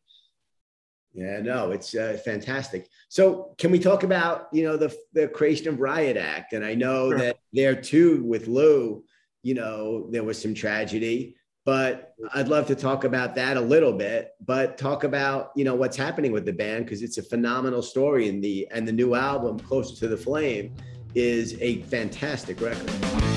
Yeah, 1.13 1.41
no, 1.41 1.71
it's 1.71 1.95
uh, 1.95 2.17
fantastic. 2.26 2.88
So, 3.08 3.54
can 3.60 3.69
we 3.71 3.78
talk 3.78 4.04
about 4.04 4.47
you 4.52 4.63
know 4.63 4.78
the 4.78 4.95
the 5.13 5.28
creation 5.28 5.67
of 5.67 5.80
Riot 5.80 6.17
Act? 6.17 6.54
And 6.54 6.65
I 6.65 6.73
know 6.73 7.10
Sure. 7.10 7.19
that 7.19 7.38
there 7.54 7.76
too 7.76 8.23
with 8.23 8.47
Lou, 8.47 9.04
you 9.43 9.54
know, 9.54 10.10
there 10.10 10.23
was 10.23 10.41
some 10.41 10.56
tragedy, 10.56 11.36
but 11.65 12.15
I'd 12.34 12.47
love 12.47 12.65
to 12.67 12.76
talk 12.76 13.04
about 13.04 13.36
that 13.36 13.58
a 13.58 13.62
little 13.62 13.93
bit. 13.93 14.32
But 14.43 14.78
talk 14.80 15.04
about 15.04 15.52
you 15.56 15.63
know 15.63 15.76
what's 15.76 15.97
happening 15.97 16.32
with 16.32 16.45
the 16.45 16.54
band 16.54 16.86
because 16.86 17.04
it's 17.04 17.19
a 17.19 17.23
phenomenal 17.23 17.84
story, 17.84 18.28
and 18.28 18.43
the 18.43 18.67
and 18.71 18.88
the 18.88 18.93
new 18.93 19.13
album, 19.13 19.60
Closer 19.60 19.95
to 19.97 20.08
the 20.08 20.17
Flame, 20.17 20.76
is 21.13 21.56
a 21.62 21.84
fantastic 21.84 22.60
record. 22.60 23.33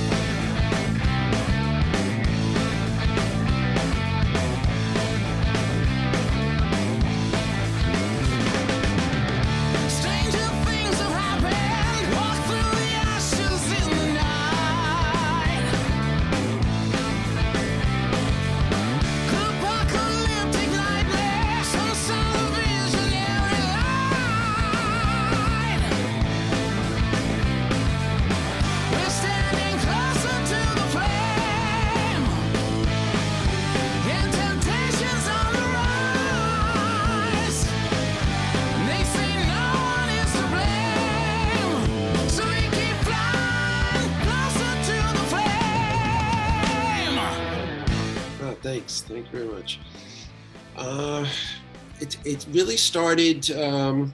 It 52.27 52.47
really 52.51 52.77
started. 52.77 53.51
Um, 53.53 54.12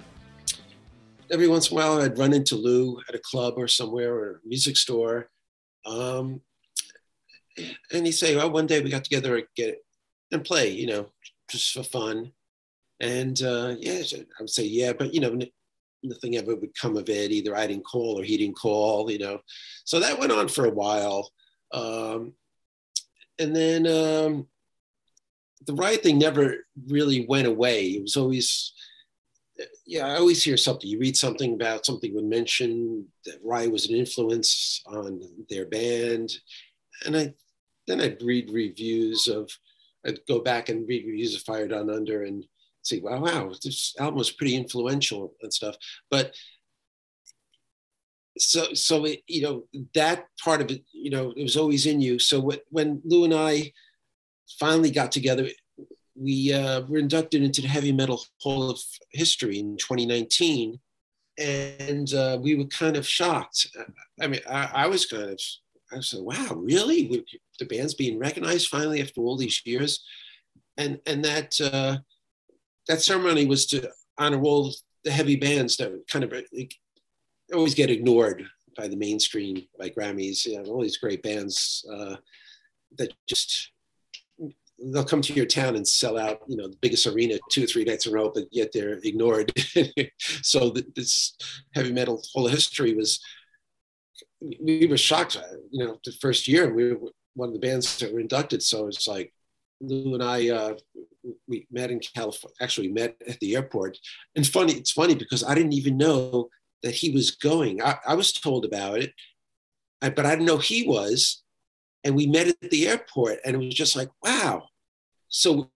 every 1.31 1.48
once 1.48 1.70
in 1.70 1.77
a 1.77 1.81
while, 1.81 2.01
I'd 2.01 2.18
run 2.18 2.35
into 2.35 2.57
Lou 2.57 3.01
at 3.09 3.14
a 3.14 3.20
club 3.20 3.55
or 3.57 3.66
somewhere 3.66 4.14
or 4.14 4.31
a 4.33 4.48
music 4.48 4.77
store, 4.77 5.31
um, 5.87 6.42
and 7.92 8.07
he'd 8.07 8.12
say, 8.12 8.37
"Well, 8.37 8.51
one 8.51 8.66
day 8.66 8.81
we 8.81 8.90
got 8.90 9.05
together 9.05 9.37
and 9.37 9.46
get 9.57 9.79
and 10.31 10.44
play, 10.44 10.70
you 10.70 10.87
know, 10.87 11.09
just 11.51 11.72
for 11.72 11.83
fun." 11.83 12.33
And 13.01 13.40
uh, 13.42 13.77
yeah, 13.79 14.03
I 14.12 14.42
would 14.42 14.51
say, 14.51 14.64
"Yeah," 14.64 14.92
but 14.92 15.14
you 15.14 15.20
know, 15.20 15.38
nothing 16.03 16.37
ever 16.37 16.55
would 16.55 16.79
come 16.79 16.96
of 16.96 17.09
it. 17.09 17.33
Either 17.33 17.57
I 17.57 17.66
didn't 17.66 17.87
call 17.87 18.20
or 18.20 18.25
he 18.25 18.37
didn't 18.37 18.57
call, 18.57 19.11
you 19.11 19.18
know. 19.18 19.40
So 19.85 20.01
that 20.01 20.18
went 20.18 20.33
on 20.33 20.48
for 20.48 20.66
a 20.66 20.70
while. 20.70 21.31
Um, 21.72 22.35
and 23.38 23.57
then 23.57 23.87
um, 23.87 24.46
the 25.66 25.75
riot 25.75 26.03
thing 26.03 26.18
never 26.18 26.57
really 26.88 27.27
went 27.29 27.46
away. 27.46 27.88
It 27.88 28.03
was 28.03 28.16
always, 28.16 28.72
yeah, 29.87 30.07
I 30.07 30.16
always 30.16 30.42
hear 30.42 30.57
something. 30.57 30.88
You 30.88 30.98
read 30.98 31.16
something 31.16 31.55
about 31.55 31.87
something 31.87 32.14
would 32.14 32.25
mention 32.25 33.07
that 33.27 33.38
riot 33.44 33.72
was 33.72 33.88
an 33.88 33.96
influence 33.96 34.83
on 34.87 35.20
their 35.48 35.66
band, 35.66 36.33
and 37.05 37.16
I 37.16 37.35
then 37.87 38.01
I'd 38.01 38.22
read 38.22 38.51
reviews 38.51 39.27
of, 39.27 39.51
I'd 40.07 40.20
go 40.29 40.40
back 40.40 40.68
and 40.68 40.87
read 40.88 41.05
reviews 41.05 41.35
of 41.35 41.42
Fire 41.42 41.66
Down 41.66 41.90
Under 41.90 42.22
and 42.22 42.44
see, 42.83 43.01
wow, 43.01 43.20
wow, 43.20 43.53
this 43.62 43.94
album 43.98 44.18
was 44.18 44.31
pretty 44.31 44.55
influential 44.55 45.35
and 45.42 45.53
stuff. 45.53 45.77
But 46.11 46.33
so 48.38 48.72
so 48.75 49.05
it, 49.05 49.20
you 49.27 49.42
know 49.42 49.64
that 49.94 50.25
part 50.42 50.62
of 50.62 50.70
it 50.70 50.83
you 50.92 51.11
know 51.11 51.33
it 51.37 51.42
was 51.42 51.57
always 51.57 51.85
in 51.85 52.01
you 52.01 52.18
so 52.18 52.40
wh- 52.40 52.72
when 52.72 53.01
lou 53.05 53.25
and 53.25 53.35
i 53.35 53.70
finally 54.59 54.90
got 54.90 55.12
together 55.12 55.48
we 56.14 56.52
uh, 56.52 56.83
were 56.83 56.98
inducted 56.98 57.42
into 57.42 57.62
the 57.62 57.68
heavy 57.68 57.92
metal 57.92 58.22
hall 58.40 58.70
of 58.70 58.78
history 59.11 59.59
in 59.59 59.76
2019 59.76 60.78
and 61.38 62.12
uh, 62.12 62.38
we 62.40 62.55
were 62.55 62.66
kind 62.66 62.96
of 62.96 63.07
shocked. 63.07 63.68
I 64.20 64.26
mean 64.26 64.40
i, 64.48 64.70
I 64.74 64.87
was 64.87 65.07
kind 65.07 65.31
of 65.31 65.40
i 65.92 66.00
said, 66.00 66.20
wow 66.20 66.55
really? 66.55 67.07
We, 67.07 67.24
the 67.59 67.64
band's 67.64 67.94
being 67.94 68.18
recognized 68.18 68.68
finally 68.68 69.00
after 69.00 69.20
all 69.20 69.37
these 69.37 69.62
years? 69.64 70.05
And 70.76 71.00
and 71.07 71.24
that 71.24 71.61
uh, 71.61 71.98
that 72.88 73.02
ceremony 73.02 73.46
was 73.46 73.66
to 73.66 73.90
honor 74.18 74.42
all 74.42 74.72
the 75.05 75.11
heavy 75.11 75.37
bands 75.37 75.76
that 75.76 75.92
kind 76.09 76.24
of 76.24 76.33
like, 76.33 76.74
always 77.52 77.74
get 77.74 77.90
ignored 77.90 78.44
by 78.76 78.88
the 78.88 78.96
mainstream, 78.96 79.66
by 79.78 79.90
Grammys, 79.90 80.46
you 80.46 80.62
know, 80.62 80.70
all 80.70 80.83
these 80.83 80.96
great 80.96 81.22
bands 81.22 81.85
uh, 81.92 82.16
that 82.96 83.12
just 83.26 83.72
they'll 84.87 85.05
come 85.05 85.23
to 85.23 85.33
your 85.33 85.47
town 85.47 85.77
and 85.77 85.87
sell 85.87 86.18
out, 86.18 86.40
you 86.49 86.57
know, 86.57 86.68
the 86.68 86.77
biggest 86.81 87.07
arena 87.07 87.38
two 87.51 87.64
or 87.64 87.66
three 87.66 87.85
nights 87.85 88.07
in 88.07 88.12
a 88.12 88.14
row, 88.14 88.31
but 88.35 88.45
yet 88.51 88.71
they're 88.73 88.99
ignored. 89.05 89.53
so 90.18 90.71
th- 90.71 90.87
this 90.95 91.37
heavy 91.75 91.92
metal 91.92 92.23
whole 92.33 92.49
history 92.49 92.95
was, 92.95 93.21
we 94.61 94.87
were 94.87 94.97
shocked, 94.97 95.37
uh, 95.37 95.57
you 95.71 95.85
know, 95.85 95.99
the 96.05 96.12
first 96.21 96.49
year 96.49 96.73
we 96.73 96.92
were 96.92 97.11
one 97.35 97.49
of 97.49 97.55
the 97.55 97.61
bands 97.61 97.99
that 97.99 98.12
were 98.12 98.21
inducted. 98.21 98.62
So 98.62 98.88
it's 98.88 99.07
like 99.07 99.33
Lou 99.81 100.14
and 100.14 100.23
I, 100.23 100.49
uh, 100.49 100.75
we 101.49 101.66
met 101.71 101.90
in 101.90 102.01
California, 102.01 102.55
actually 102.61 102.88
met 102.88 103.16
at 103.29 103.38
the 103.40 103.57
airport. 103.57 103.99
And 104.37 104.47
funny, 104.47 104.75
it's 104.75 104.92
funny 104.92 105.14
because 105.14 105.45
I 105.45 105.55
didn't 105.55 105.75
even 105.75 105.97
know 105.97 106.49
that 106.83 106.95
he 106.95 107.11
was 107.11 107.31
going. 107.31 107.83
I, 107.83 107.97
I 108.07 108.14
was 108.14 108.33
told 108.33 108.64
about 108.64 108.99
it, 108.99 109.12
but 110.01 110.27
I 110.27 110.31
didn't 110.31 110.47
know 110.47 110.59
he 110.59 110.87
was. 110.87 111.42
And 112.05 112.16
we 112.16 112.27
met 112.27 112.49
at 112.49 112.71
the 112.71 112.88
airport, 112.88 113.38
and 113.45 113.55
it 113.55 113.59
was 113.59 113.75
just 113.75 113.95
like, 113.95 114.09
wow. 114.25 114.64
So 115.33 115.71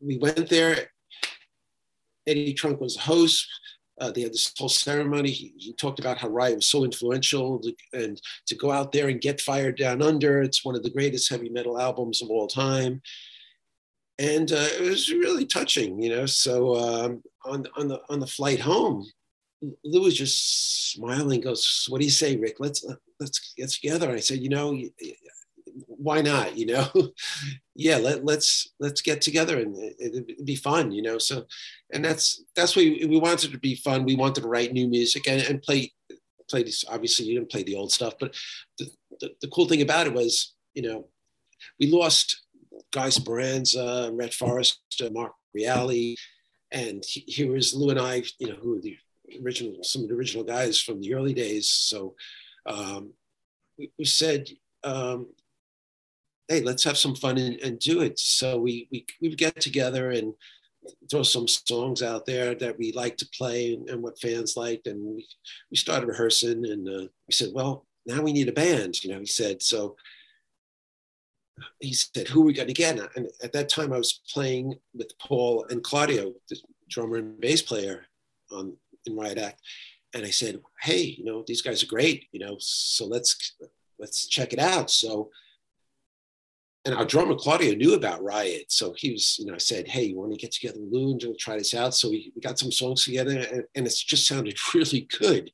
we 0.00 0.16
went 0.16 0.48
there. 0.48 0.88
Eddie 2.26 2.54
Trunk 2.54 2.80
was 2.80 2.94
the 2.94 3.02
host. 3.02 3.46
Uh, 4.00 4.10
they 4.10 4.22
had 4.22 4.32
this 4.32 4.52
whole 4.56 4.68
ceremony. 4.68 5.30
He, 5.30 5.52
he 5.56 5.72
talked 5.72 5.98
about 5.98 6.18
how 6.18 6.28
Riot 6.28 6.56
was 6.56 6.66
so 6.66 6.84
influential 6.84 7.62
and 7.92 8.20
to 8.46 8.54
go 8.54 8.70
out 8.70 8.92
there 8.92 9.08
and 9.08 9.20
get 9.20 9.40
Fired 9.40 9.76
Down 9.76 10.02
Under. 10.02 10.40
It's 10.40 10.64
one 10.64 10.76
of 10.76 10.82
the 10.82 10.90
greatest 10.90 11.30
heavy 11.30 11.48
metal 11.48 11.80
albums 11.80 12.22
of 12.22 12.30
all 12.30 12.46
time. 12.46 13.00
And 14.18 14.52
uh, 14.52 14.68
it 14.78 14.82
was 14.82 15.10
really 15.10 15.46
touching, 15.46 16.00
you 16.00 16.10
know. 16.10 16.26
So 16.26 16.76
um, 16.76 17.22
on, 17.44 17.66
on, 17.76 17.88
the, 17.88 18.00
on 18.08 18.20
the 18.20 18.26
flight 18.26 18.60
home, 18.60 19.06
Lou 19.84 20.02
was 20.02 20.16
just 20.16 20.92
smiling. 20.92 21.40
Goes, 21.40 21.86
"What 21.88 21.98
do 21.98 22.04
you 22.04 22.10
say, 22.10 22.36
Rick? 22.36 22.56
Let's 22.58 22.84
let's 23.18 23.52
get 23.56 23.70
together." 23.70 24.10
I 24.10 24.20
said, 24.20 24.40
"You 24.40 24.50
know, 24.50 24.78
why 25.86 26.22
not? 26.22 26.56
You 26.56 26.66
know, 26.66 26.88
yeah, 27.74 27.96
let, 27.96 28.24
let's 28.24 28.72
let's 28.80 29.02
get 29.02 29.20
together 29.20 29.58
and 29.58 29.76
it, 29.76 29.96
it'd 29.98 30.46
be 30.46 30.56
fun, 30.56 30.92
you 30.92 31.02
know. 31.02 31.18
So, 31.18 31.46
and 31.92 32.04
that's 32.04 32.42
that's 32.54 32.76
what 32.76 32.84
we, 32.84 33.06
we 33.06 33.18
wanted 33.18 33.52
to 33.52 33.58
be 33.58 33.76
fun. 33.76 34.04
We 34.04 34.16
wanted 34.16 34.42
to 34.42 34.48
write 34.48 34.72
new 34.72 34.88
music 34.88 35.26
and, 35.28 35.42
and 35.42 35.62
play 35.62 35.92
play 36.48 36.62
this. 36.62 36.84
Obviously, 36.88 37.26
you 37.26 37.34
didn't 37.38 37.50
play 37.50 37.62
the 37.62 37.76
old 37.76 37.92
stuff, 37.92 38.14
but 38.18 38.34
the, 38.78 38.90
the, 39.20 39.30
the 39.42 39.48
cool 39.48 39.66
thing 39.66 39.82
about 39.82 40.06
it 40.06 40.14
was, 40.14 40.54
you 40.74 40.82
know, 40.82 41.08
we 41.80 41.90
lost 41.90 42.42
Guy 42.92 43.08
Speranza, 43.08 44.10
Rhett 44.12 44.34
Forrester, 44.34 45.10
Mark 45.10 45.32
Reale, 45.54 46.14
and 46.70 47.04
he- 47.06 47.24
here 47.26 47.52
was 47.52 47.74
Lou 47.74 47.90
and 47.90 48.00
I, 48.00 48.22
you 48.38 48.48
know, 48.48 48.56
who 48.56 48.70
were 48.70 48.80
the 48.80 48.96
original, 49.42 49.82
some 49.82 50.02
of 50.02 50.08
the 50.08 50.14
original 50.14 50.44
guys 50.44 50.80
from 50.80 51.00
the 51.00 51.14
early 51.14 51.34
days. 51.34 51.68
So 51.70 52.14
um, 52.66 53.12
we, 53.78 53.90
we 53.98 54.04
said, 54.04 54.48
um, 54.84 55.28
hey, 56.48 56.60
let's 56.60 56.84
have 56.84 56.96
some 56.96 57.14
fun 57.14 57.38
and, 57.38 57.60
and 57.60 57.78
do 57.78 58.00
it. 58.00 58.18
So 58.18 58.58
we, 58.58 58.88
we, 58.90 59.06
we 59.20 59.34
get 59.34 59.60
together 59.60 60.10
and 60.10 60.34
throw 61.10 61.22
some 61.22 61.48
songs 61.48 62.02
out 62.02 62.26
there 62.26 62.54
that 62.54 62.78
we 62.78 62.92
like 62.92 63.16
to 63.16 63.28
play 63.36 63.74
and, 63.74 63.88
and 63.90 64.02
what 64.02 64.20
fans 64.20 64.56
liked. 64.56 64.86
And 64.86 65.04
we, 65.04 65.26
we 65.70 65.76
started 65.76 66.06
rehearsing 66.06 66.64
and 66.66 66.88
uh, 66.88 67.08
we 67.26 67.32
said, 67.32 67.50
well, 67.52 67.86
now 68.06 68.22
we 68.22 68.32
need 68.32 68.48
a 68.48 68.52
band, 68.52 69.02
you 69.02 69.12
know, 69.12 69.18
he 69.18 69.26
said. 69.26 69.62
So 69.62 69.96
he 71.80 71.92
said, 71.92 72.28
who 72.28 72.42
are 72.42 72.46
we 72.46 72.52
going 72.52 72.68
to 72.68 72.74
get? 72.74 72.98
And 73.16 73.28
at 73.42 73.52
that 73.52 73.68
time 73.68 73.92
I 73.92 73.98
was 73.98 74.20
playing 74.32 74.74
with 74.94 75.18
Paul 75.18 75.66
and 75.70 75.82
Claudio, 75.82 76.32
the 76.48 76.56
drummer 76.88 77.16
and 77.16 77.40
bass 77.40 77.62
player 77.62 78.04
on 78.52 78.76
in 79.06 79.16
Riot 79.16 79.38
Act. 79.38 79.60
And 80.14 80.24
I 80.24 80.30
said, 80.30 80.60
hey, 80.80 81.16
you 81.18 81.24
know, 81.24 81.44
these 81.46 81.62
guys 81.62 81.82
are 81.82 81.88
great, 81.88 82.26
you 82.32 82.40
know, 82.40 82.56
so 82.58 83.06
let's 83.06 83.54
let's 83.98 84.26
check 84.26 84.52
it 84.52 84.58
out. 84.58 84.90
So 84.90 85.30
and 86.86 86.94
our 86.94 87.04
drummer 87.04 87.34
Claudio 87.34 87.74
knew 87.74 87.94
about 87.94 88.22
Riot. 88.22 88.66
So 88.70 88.94
he 88.96 89.10
was, 89.12 89.38
you 89.38 89.46
know, 89.46 89.54
I 89.54 89.58
said, 89.58 89.88
hey, 89.88 90.04
you 90.04 90.16
want 90.16 90.32
to 90.32 90.38
get 90.38 90.52
together 90.52 90.78
with 90.80 90.92
Lou 90.92 91.10
and 91.10 91.20
we'll 91.24 91.34
try 91.34 91.58
this 91.58 91.74
out? 91.74 91.94
So 91.94 92.08
we, 92.08 92.32
we 92.34 92.40
got 92.40 92.58
some 92.58 92.72
songs 92.72 93.04
together 93.04 93.32
and, 93.38 93.64
and 93.74 93.86
it's 93.86 94.02
just 94.02 94.26
sounded 94.28 94.56
really 94.74 95.08
good. 95.18 95.50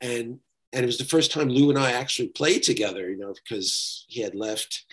And 0.00 0.38
and 0.72 0.82
it 0.82 0.86
was 0.86 0.98
the 0.98 1.04
first 1.04 1.32
time 1.32 1.48
Lou 1.48 1.70
and 1.70 1.78
I 1.78 1.92
actually 1.92 2.28
played 2.28 2.62
together, 2.62 3.08
you 3.08 3.16
know, 3.16 3.32
because 3.32 4.04
he 4.08 4.20
had 4.20 4.34
left 4.34 4.84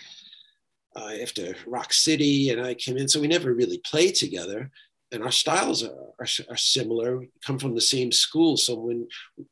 uh, 0.96 1.10
after 1.20 1.54
Rock 1.66 1.92
City 1.92 2.50
and 2.50 2.64
I 2.64 2.74
came 2.74 2.96
in. 2.96 3.08
So 3.08 3.20
we 3.20 3.28
never 3.28 3.52
really 3.52 3.78
played 3.84 4.14
together. 4.14 4.70
And 5.12 5.22
our 5.22 5.30
styles 5.32 5.84
are, 5.84 5.90
are, 6.18 6.26
are 6.48 6.56
similar, 6.56 7.18
we 7.18 7.28
come 7.44 7.58
from 7.58 7.74
the 7.74 7.80
same 7.80 8.10
school. 8.12 8.56
So 8.56 8.74
when 8.76 9.06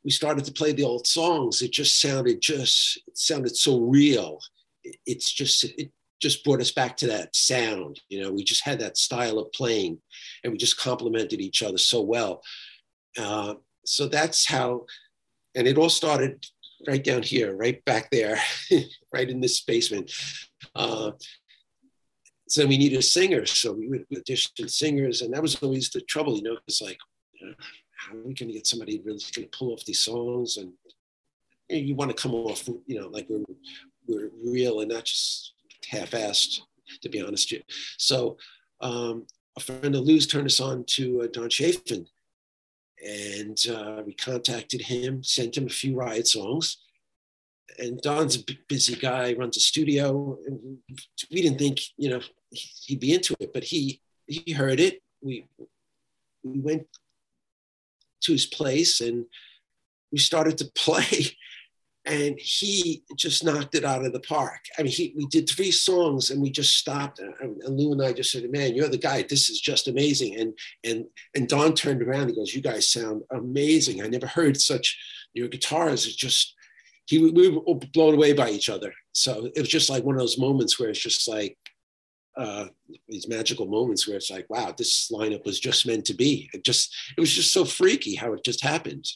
we 0.04 0.10
started 0.10 0.44
to 0.46 0.52
play 0.52 0.72
the 0.72 0.84
old 0.84 1.06
songs, 1.06 1.60
it 1.62 1.72
just 1.72 2.00
sounded 2.00 2.40
just, 2.40 3.00
it 3.06 3.18
sounded 3.18 3.54
so 3.56 3.80
real. 3.80 4.40
It- 4.84 4.96
It's 5.06 5.30
just, 5.30 5.64
it 5.64 5.90
just 6.22 6.44
brought 6.44 6.60
us 6.60 6.70
back 6.70 6.96
to 6.98 7.08
that 7.08 7.34
sound. 7.34 8.00
You 8.08 8.22
know, 8.22 8.32
we 8.32 8.44
just 8.44 8.64
had 8.64 8.78
that 8.78 8.96
style 8.96 9.38
of 9.38 9.52
playing 9.52 9.98
and 10.42 10.52
we 10.52 10.56
just 10.56 10.78
complemented 10.78 11.40
each 11.40 11.62
other 11.62 11.78
so 11.78 12.00
well. 12.00 12.42
Uh, 13.18 13.54
so 13.84 14.06
that's 14.06 14.46
how, 14.46 14.86
and 15.56 15.66
it 15.66 15.76
all 15.76 15.88
started 15.88 16.46
right 16.86 17.02
down 17.02 17.22
here, 17.22 17.54
right 17.56 17.84
back 17.84 18.10
there, 18.10 18.38
right 19.12 19.28
in 19.28 19.40
this 19.40 19.60
basement. 19.62 20.12
Uh, 20.76 21.10
so 22.48 22.66
we 22.66 22.78
needed 22.78 22.98
a 22.98 23.02
singer, 23.02 23.44
so 23.44 23.72
we 23.72 23.88
would 23.88 24.06
audition 24.16 24.68
singers, 24.68 25.22
and 25.22 25.32
that 25.32 25.42
was 25.42 25.56
always 25.56 25.90
the 25.90 26.02
trouble, 26.02 26.36
you 26.36 26.42
know. 26.42 26.58
It's 26.68 26.82
like, 26.82 26.98
how 27.96 28.14
are 28.14 28.22
we 28.22 28.34
going 28.34 28.48
to 28.48 28.52
get 28.52 28.66
somebody 28.66 29.00
really 29.04 29.20
going 29.34 29.48
to 29.48 29.58
pull 29.58 29.72
off 29.72 29.84
these 29.86 30.00
songs? 30.00 30.58
And 30.58 30.72
you, 31.70 31.78
you 31.78 31.94
want 31.94 32.14
to 32.14 32.22
come 32.22 32.34
off, 32.34 32.68
you 32.86 33.00
know, 33.00 33.08
like 33.08 33.26
we're 33.30 33.44
we're 34.06 34.30
real 34.44 34.80
and 34.80 34.90
not 34.90 35.04
just 35.04 35.51
half-assed, 35.90 36.60
to 37.02 37.08
be 37.08 37.22
honest. 37.22 37.54
So 37.98 38.36
um, 38.80 39.26
a 39.56 39.60
friend 39.60 39.94
of 39.94 40.02
Lou's 40.02 40.26
turned 40.26 40.46
us 40.46 40.60
on 40.60 40.84
to 40.88 41.22
uh, 41.22 41.26
Don 41.32 41.48
Chafin, 41.48 42.06
and 43.04 43.58
uh, 43.68 44.02
we 44.04 44.14
contacted 44.14 44.82
him, 44.82 45.22
sent 45.24 45.56
him 45.56 45.66
a 45.66 45.70
few 45.70 45.96
Riot 45.96 46.28
songs 46.28 46.78
and 47.78 48.00
Don's 48.00 48.36
a 48.36 48.44
busy 48.68 48.96
guy, 48.96 49.34
runs 49.34 49.56
a 49.56 49.60
studio. 49.60 50.38
We 51.30 51.42
didn't 51.42 51.58
think, 51.58 51.80
you 51.96 52.10
know, 52.10 52.20
he'd 52.50 53.00
be 53.00 53.14
into 53.14 53.34
it, 53.40 53.52
but 53.52 53.64
he 53.64 54.00
he 54.26 54.52
heard 54.52 54.80
it. 54.80 55.02
We 55.20 55.46
we 56.42 56.60
went 56.60 56.86
to 58.22 58.32
his 58.32 58.46
place 58.46 59.00
and 59.00 59.26
we 60.10 60.18
started 60.18 60.58
to 60.58 60.70
play, 60.74 61.36
and 62.04 62.38
he 62.38 63.04
just 63.16 63.44
knocked 63.44 63.74
it 63.74 63.84
out 63.84 64.04
of 64.04 64.12
the 64.12 64.20
park. 64.20 64.60
I 64.78 64.82
mean, 64.82 64.92
he 64.92 65.14
we 65.16 65.26
did 65.26 65.48
three 65.48 65.70
songs 65.70 66.30
and 66.30 66.42
we 66.42 66.50
just 66.50 66.76
stopped. 66.76 67.20
And, 67.20 67.62
and 67.62 67.78
Lou 67.78 67.92
and 67.92 68.02
I 68.02 68.12
just 68.12 68.32
said, 68.32 68.50
"Man, 68.50 68.74
you're 68.74 68.88
the 68.88 68.98
guy. 68.98 69.22
This 69.22 69.50
is 69.50 69.60
just 69.60 69.88
amazing." 69.88 70.38
And 70.38 70.58
and 70.84 71.04
and 71.34 71.48
Don 71.48 71.74
turned 71.74 72.02
around. 72.02 72.28
He 72.28 72.34
goes, 72.34 72.54
"You 72.54 72.60
guys 72.60 72.88
sound 72.88 73.22
amazing. 73.30 74.02
I 74.02 74.08
never 74.08 74.26
heard 74.26 74.60
such. 74.60 74.98
Your 75.34 75.48
guitars 75.48 76.06
is 76.06 76.16
just." 76.16 76.54
he 77.06 77.18
we 77.18 77.48
were 77.48 77.74
blown 77.92 78.14
away 78.14 78.32
by 78.32 78.50
each 78.50 78.68
other. 78.68 78.92
So 79.12 79.50
it 79.54 79.60
was 79.60 79.68
just 79.68 79.90
like 79.90 80.04
one 80.04 80.14
of 80.14 80.20
those 80.20 80.38
moments 80.38 80.78
where 80.78 80.88
it's 80.88 81.02
just 81.02 81.28
like 81.28 81.56
uh, 82.36 82.66
these 83.08 83.28
magical 83.28 83.66
moments 83.66 84.06
where 84.06 84.16
it's 84.16 84.30
like, 84.30 84.48
wow, 84.48 84.74
this 84.76 85.10
lineup 85.12 85.44
was 85.44 85.60
just 85.60 85.86
meant 85.86 86.04
to 86.06 86.14
be. 86.14 86.48
It 86.54 86.64
just 86.64 86.94
it 87.16 87.20
was 87.20 87.32
just 87.32 87.52
so 87.52 87.64
freaky 87.64 88.14
how 88.14 88.32
it 88.32 88.44
just 88.44 88.62
happened. 88.62 89.06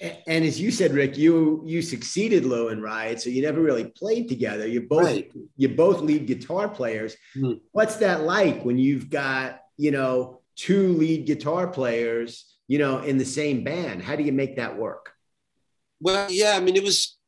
And 0.00 0.44
as 0.44 0.58
you 0.58 0.70
said, 0.70 0.92
Rick, 0.92 1.18
you 1.18 1.62
you 1.66 1.82
succeeded 1.82 2.46
Lou 2.46 2.68
and 2.68 2.82
Riot, 2.82 3.20
so 3.20 3.28
you 3.28 3.42
never 3.42 3.60
really 3.60 3.84
played 3.84 4.28
together. 4.28 4.66
You 4.66 4.82
both 4.82 5.04
Right. 5.04 5.30
you 5.56 5.68
both 5.68 6.00
lead 6.00 6.26
guitar 6.26 6.68
players. 6.68 7.16
Hmm. 7.34 7.54
What's 7.72 7.96
that 7.96 8.22
like 8.22 8.64
when 8.64 8.78
you've 8.78 9.10
got 9.10 9.60
you 9.76 9.90
know 9.90 10.40
two 10.56 10.94
lead 10.94 11.26
guitar 11.26 11.66
players, 11.68 12.56
you 12.66 12.78
know, 12.78 13.00
in 13.00 13.18
the 13.18 13.24
same 13.26 13.62
band? 13.62 14.02
How 14.02 14.16
do 14.16 14.22
you 14.22 14.32
make 14.32 14.56
that 14.56 14.76
work? 14.78 15.12
Well, 16.00 16.30
yeah, 16.30 16.52
I 16.56 16.60
mean, 16.60 16.76
it 16.76 16.82
was 16.82 17.18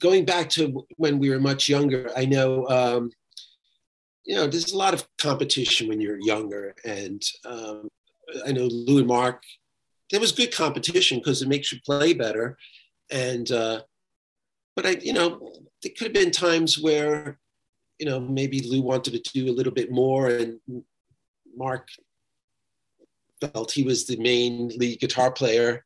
going 0.00 0.24
back 0.24 0.50
to 0.50 0.84
when 0.96 1.20
we 1.20 1.30
were 1.30 1.38
much 1.38 1.68
younger. 1.68 2.10
I 2.16 2.24
know, 2.24 2.66
um, 2.68 3.10
you 4.24 4.34
know, 4.34 4.48
there's 4.48 4.72
a 4.72 4.76
lot 4.76 4.92
of 4.92 5.06
competition 5.18 5.86
when 5.88 6.00
you're 6.00 6.18
younger, 6.20 6.74
and 6.84 7.22
um, 7.44 7.88
I 8.44 8.50
know 8.50 8.66
Lou 8.66 8.98
and 8.98 9.06
Mark. 9.06 9.44
There 10.10 10.20
was 10.20 10.32
good 10.32 10.54
competition 10.54 11.18
because 11.18 11.42
it 11.42 11.48
makes 11.48 11.72
you 11.72 11.78
play 11.84 12.12
better, 12.12 12.56
and 13.10 13.50
uh, 13.50 13.82
but 14.76 14.86
I, 14.86 14.90
you 15.00 15.12
know, 15.12 15.52
there 15.82 15.92
could 15.96 16.08
have 16.08 16.12
been 16.14 16.30
times 16.30 16.80
where, 16.80 17.38
you 17.98 18.06
know, 18.06 18.20
maybe 18.20 18.60
Lou 18.60 18.82
wanted 18.82 19.22
to 19.22 19.32
do 19.32 19.50
a 19.50 19.54
little 19.54 19.72
bit 19.72 19.90
more, 19.90 20.28
and 20.28 20.58
Mark 21.56 21.88
felt 23.40 23.72
he 23.72 23.82
was 23.82 24.06
the 24.06 24.16
main 24.16 24.68
lead 24.76 25.00
guitar 25.00 25.30
player 25.30 25.84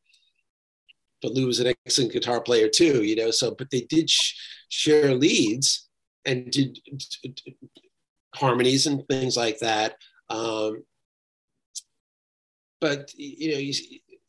but 1.24 1.32
Lou 1.32 1.46
was 1.46 1.58
an 1.58 1.72
excellent 1.86 2.12
guitar 2.12 2.42
player 2.42 2.68
too, 2.68 3.02
you 3.02 3.16
know. 3.16 3.30
So, 3.30 3.54
but 3.54 3.70
they 3.70 3.80
did 3.80 4.10
sh- 4.10 4.34
share 4.68 5.14
leads 5.14 5.88
and 6.26 6.50
did 6.50 6.78
d- 6.84 7.34
d- 7.34 7.56
harmonies 8.34 8.86
and 8.86 9.08
things 9.08 9.34
like 9.34 9.58
that. 9.60 9.96
Um, 10.28 10.84
but 12.78 13.10
you 13.16 13.52
know, 13.52 13.58
you, 13.58 13.72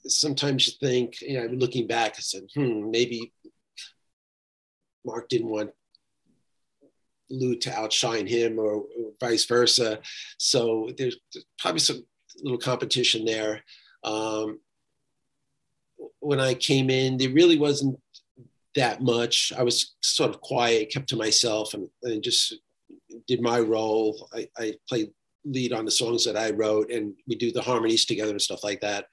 sometimes 0.08 0.68
you 0.68 0.74
think, 0.80 1.22
you 1.22 1.40
know, 1.40 1.48
looking 1.54 1.88
back, 1.88 2.16
I 2.18 2.22
said, 2.22 2.44
hmm, 2.54 2.90
maybe 2.90 3.34
Mark 5.06 5.30
didn't 5.30 5.50
want 5.50 5.72
Lou 7.30 7.56
to 7.56 7.74
outshine 7.74 8.28
him, 8.28 8.60
or, 8.60 8.74
or 8.76 9.12
vice 9.20 9.46
versa. 9.46 10.00
So 10.38 10.90
there's 10.98 11.18
probably 11.60 11.80
some 11.80 12.06
little 12.42 12.60
competition 12.60 13.26
there. 13.26 13.64
Um, 14.04 14.60
when 16.20 16.40
I 16.40 16.54
came 16.54 16.90
in, 16.90 17.18
there 17.18 17.30
really 17.30 17.58
wasn't 17.58 18.00
that 18.76 19.02
much. 19.02 19.54
I 19.58 19.64
was 19.64 19.96
sort 20.02 20.30
of 20.30 20.42
quiet, 20.42 20.92
kept 20.92 21.10
to 21.10 21.16
myself, 21.16 21.74
and, 21.74 21.88
and 22.04 22.22
just 22.22 22.56
did 23.28 23.42
my 23.42 23.60
role. 23.60 24.30
I, 24.34 24.48
I 24.58 24.74
played 24.88 25.12
lead 25.46 25.74
on 25.74 25.86
the 25.86 25.92
songs 25.92 26.26
that 26.26 26.38
I 26.38 26.52
wrote, 26.52 26.92
and 26.92 27.14
we 27.28 27.36
do 27.36 27.52
the 27.52 27.62
harmonies 27.62 28.06
together 28.06 28.32
and 28.32 28.42
stuff 28.42 28.64
like 28.64 28.82
that. 28.82 29.06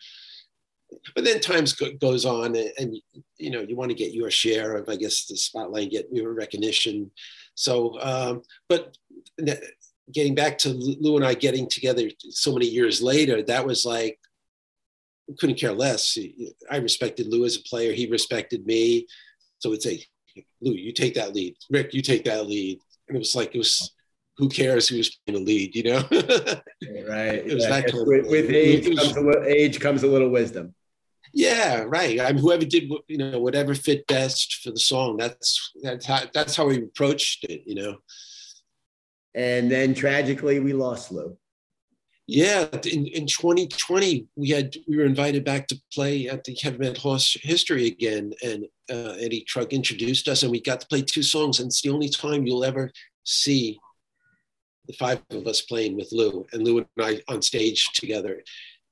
But 1.15 1.25
then 1.25 1.41
times 1.41 1.73
go, 1.73 1.93
goes 2.01 2.25
on, 2.25 2.57
and, 2.57 2.73
and 2.79 2.97
you 3.39 3.51
know 3.51 3.61
you 3.61 3.77
want 3.77 3.91
to 3.91 3.97
get 3.97 4.15
your 4.15 4.31
share 4.31 4.77
of, 4.77 4.89
I 4.89 4.97
guess, 4.97 5.27
the 5.27 5.37
spotlight, 5.37 5.91
get 5.91 6.09
your 6.13 6.33
recognition. 6.33 7.11
So, 7.55 8.01
um, 8.01 8.43
but 8.69 8.97
getting 10.13 10.35
back 10.35 10.59
to 10.59 10.71
Lou 10.71 11.17
and 11.17 11.25
I 11.25 11.35
getting 11.35 11.69
together 11.69 12.09
so 12.31 12.53
many 12.53 12.67
years 12.67 13.01
later, 13.03 13.43
that 13.43 13.67
was 13.67 13.85
like 13.85 14.19
couldn't 15.39 15.59
care 15.59 15.73
less. 15.73 16.19
I 16.71 16.77
respected 16.79 17.29
Lou 17.29 17.45
as 17.45 17.57
a 17.57 17.63
player. 17.63 17.93
He 17.93 18.07
respected 18.09 18.67
me. 18.67 19.07
So 19.59 19.73
it's 19.73 19.87
a 19.87 20.03
Lou, 20.61 20.73
you 20.73 20.93
take 20.93 21.15
that 21.15 21.35
lead. 21.35 21.57
Rick, 21.71 21.95
you 21.95 22.03
take 22.03 22.25
that 22.25 22.47
lead. 22.47 22.81
And 23.09 23.17
it 23.17 23.19
was 23.19 23.35
like 23.35 23.55
it 23.55 23.59
was 23.59 23.93
who 24.37 24.49
cares 24.49 24.89
who's 24.89 25.19
playing 25.27 25.45
the 25.45 25.47
lead, 25.47 25.77
you 25.77 25.85
know? 25.85 26.03
Right. 27.09 27.47
It 27.47 27.55
was 27.55 27.67
that 27.67 27.93
with, 27.93 28.29
with 28.29 28.51
age 28.51 28.89
was- 28.89 28.99
comes 28.99 29.17
a 29.17 29.21
little 29.21 29.45
age 29.45 29.81
comes 29.81 30.03
a 30.03 30.07
little 30.09 30.31
wisdom. 30.31 30.75
Yeah, 31.33 31.85
right. 31.87 32.21
I 32.21 32.33
mean, 32.33 32.43
whoever 32.43 32.65
did, 32.65 32.91
you 33.09 33.19
know, 33.19 33.39
whatever 33.39 33.75
fit 33.75 34.07
best 34.07 34.61
for 34.63 34.71
the 34.71 34.79
song. 34.79 35.17
That's 35.17 35.73
that's 35.83 36.05
how 36.05 36.21
that's 36.35 36.57
how 36.57 36.67
we 36.67 36.79
approached 36.79 37.45
it. 37.45 37.63
You 37.67 37.75
know. 37.77 37.97
And 39.35 39.71
then 39.71 39.95
tragically, 39.95 40.61
we 40.61 40.75
lost 40.75 41.11
Lou. 41.11 41.37
Yeah, 42.27 42.69
in, 42.85 43.07
in 43.07 43.27
2020, 43.27 44.27
we 44.37 44.51
had 44.51 44.77
we 44.87 44.97
were 44.97 45.05
invited 45.05 45.45
back 45.45 45.67
to 45.69 45.81
play 45.93 46.29
at 46.29 46.45
the 46.45 46.55
Kevin 46.55 46.81
Van 46.81 46.95
Horse 46.95 47.37
History 47.43 47.87
again, 47.87 48.33
and 48.45 48.67
uh, 48.91 49.17
Eddie 49.19 49.45
Trunk 49.49 49.73
introduced 49.73 50.29
us, 50.29 50.43
and 50.43 50.53
we 50.53 50.61
got 50.61 50.81
to 50.83 50.87
play 50.87 51.03
two 51.03 51.23
songs, 51.23 51.59
and 51.59 51.69
it's 51.69 51.83
the 51.83 51.91
only 51.91 52.09
time 52.09 52.47
you'll 52.47 52.65
ever 52.65 52.93
see 53.25 53.79
the 54.87 54.93
five 54.95 55.21
of 55.31 55.47
us 55.47 55.63
playing 55.63 55.97
with 55.97 56.09
Lou 56.13 56.47
and 56.53 56.63
Lou 56.63 56.79
and 56.79 56.87
I 57.01 57.23
on 57.29 57.41
stage 57.43 57.89
together 57.95 58.43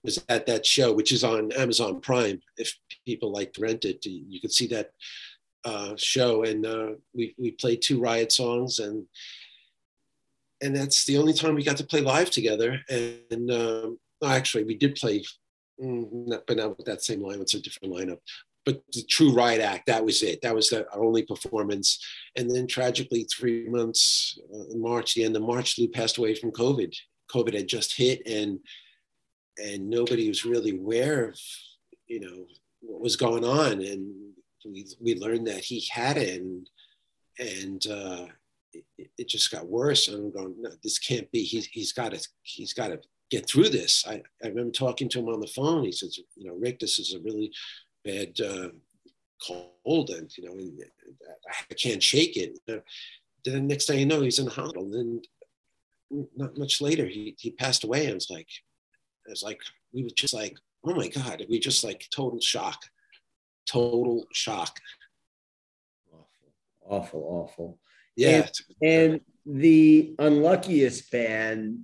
was 0.02 0.22
at 0.28 0.46
that 0.46 0.64
show, 0.64 0.92
which 0.92 1.12
is 1.12 1.24
on 1.24 1.52
Amazon 1.52 2.00
Prime. 2.00 2.40
If 2.56 2.76
people 3.04 3.32
like 3.32 3.52
to 3.54 3.62
rent 3.62 3.84
it, 3.84 4.04
you 4.04 4.40
can 4.40 4.50
see 4.50 4.66
that 4.68 4.90
uh, 5.64 5.94
show. 5.96 6.44
And 6.44 6.64
uh, 6.66 6.90
we 7.14 7.34
we 7.38 7.52
played 7.52 7.82
two 7.82 8.00
Riot 8.00 8.32
songs, 8.32 8.78
and 8.78 9.06
and 10.62 10.74
that's 10.74 11.04
the 11.04 11.18
only 11.18 11.32
time 11.32 11.54
we 11.54 11.64
got 11.64 11.76
to 11.78 11.84
play 11.84 12.00
live 12.00 12.30
together. 12.30 12.80
And 12.88 13.50
um, 13.50 13.98
actually, 14.24 14.64
we 14.64 14.76
did 14.76 14.96
play, 14.96 15.24
mm, 15.82 16.40
but 16.46 16.56
not 16.56 16.76
with 16.76 16.86
that 16.86 17.02
same 17.02 17.22
line. 17.22 17.40
It's 17.40 17.54
a 17.54 17.60
different 17.60 17.94
lineup. 17.94 18.18
But 18.66 18.82
the 18.92 19.02
True 19.02 19.32
Riot 19.32 19.62
Act, 19.62 19.86
that 19.86 20.04
was 20.04 20.22
it. 20.22 20.42
That 20.42 20.54
was 20.54 20.68
the, 20.68 20.86
our 20.92 21.02
only 21.02 21.22
performance. 21.22 21.98
And 22.36 22.50
then 22.54 22.66
tragically, 22.66 23.24
three 23.24 23.66
months 23.68 24.38
uh, 24.54 24.66
in 24.70 24.82
March, 24.82 25.14
the 25.14 25.24
end 25.24 25.34
of 25.34 25.42
March, 25.42 25.78
Lou 25.78 25.88
passed 25.88 26.18
away 26.18 26.34
from 26.34 26.52
COVID. 26.52 26.94
COVID 27.34 27.54
had 27.54 27.68
just 27.68 27.96
hit, 27.96 28.26
and 28.26 28.60
and 29.58 29.88
nobody 29.88 30.28
was 30.28 30.44
really 30.44 30.76
aware 30.76 31.28
of, 31.28 31.40
you 32.06 32.20
know, 32.20 32.46
what 32.80 33.00
was 33.00 33.16
going 33.16 33.44
on. 33.44 33.72
And 33.82 34.14
we 34.64 34.86
we 35.00 35.14
learned 35.14 35.46
that 35.46 35.64
he 35.64 35.86
had 35.90 36.16
it, 36.16 36.40
and 36.40 36.68
and 37.38 37.86
uh, 37.86 38.26
it, 38.72 39.10
it 39.18 39.28
just 39.28 39.50
got 39.50 39.68
worse. 39.68 40.08
And 40.08 40.16
I'm 40.16 40.30
going, 40.30 40.54
no, 40.60 40.70
this 40.82 40.98
can't 40.98 41.30
be. 41.30 41.42
He's 41.42 41.66
he's 41.66 41.92
got 41.92 42.12
to 42.12 42.28
he's 42.42 42.72
got 42.72 42.88
to 42.88 43.00
get 43.30 43.46
through 43.48 43.68
this. 43.68 44.04
I, 44.08 44.22
I 44.44 44.48
remember 44.48 44.72
talking 44.72 45.08
to 45.10 45.20
him 45.20 45.28
on 45.28 45.40
the 45.40 45.46
phone. 45.46 45.84
He 45.84 45.92
says, 45.92 46.18
you 46.36 46.46
know, 46.48 46.54
Rick, 46.54 46.80
this 46.80 46.98
is 46.98 47.14
a 47.14 47.20
really 47.20 47.52
bad 48.04 48.40
uh, 48.40 48.70
cold, 49.46 50.10
and 50.10 50.30
you 50.36 50.44
know, 50.44 50.52
and 50.52 50.80
I 51.70 51.74
can't 51.74 52.02
shake 52.02 52.36
it. 52.36 52.58
Then 52.66 52.82
the 53.44 53.60
next 53.60 53.86
thing 53.86 54.00
you 54.00 54.06
know, 54.06 54.20
he's 54.20 54.38
in 54.38 54.46
the 54.46 54.50
hospital. 54.50 54.84
And 54.84 54.94
then 54.94 55.22
not 56.36 56.58
much 56.58 56.80
later, 56.80 57.06
he 57.06 57.36
he 57.38 57.50
passed 57.50 57.84
away. 57.84 58.06
And 58.06 58.16
it's 58.16 58.30
like, 58.30 58.48
it 59.26 59.30
was 59.30 59.42
like 59.42 59.60
we 59.92 60.02
were 60.02 60.10
just 60.14 60.34
like, 60.34 60.56
oh 60.84 60.94
my 60.94 61.08
god, 61.08 61.44
we 61.48 61.58
just 61.58 61.84
like 61.84 62.06
total 62.14 62.40
shock, 62.40 62.78
total 63.66 64.26
shock. 64.32 64.78
Awful, 66.12 66.52
awful, 66.86 67.20
awful. 67.28 67.78
Yeah. 68.16 68.46
And, 68.82 68.82
and 68.82 69.20
the 69.46 70.14
unluckiest 70.18 71.10
band, 71.10 71.80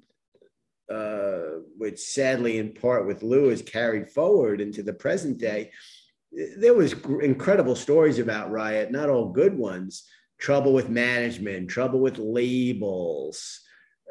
uh, 0.91 1.61
which 1.77 1.99
sadly 1.99 2.59
in 2.59 2.73
part 2.73 3.07
with 3.07 3.23
Lou 3.23 3.51
is 3.51 3.63
carried 3.63 4.11
forward 4.11 4.61
into 4.61 4.83
the 4.83 4.93
present 4.93 5.39
day, 5.39 5.71
there 6.59 6.75
was 6.75 6.95
gr- 6.95 7.23
incredible 7.23 7.77
stories 7.77 8.19
about 8.19 8.51
Riot, 8.51 8.91
not 8.91 9.09
all 9.09 9.31
good 9.31 9.57
ones. 9.57 10.05
Trouble 10.39 10.75
with 10.75 10.91
management, 10.91 11.71
trouble 11.71 12.01
with 12.01 12.19
labels. 12.19 13.61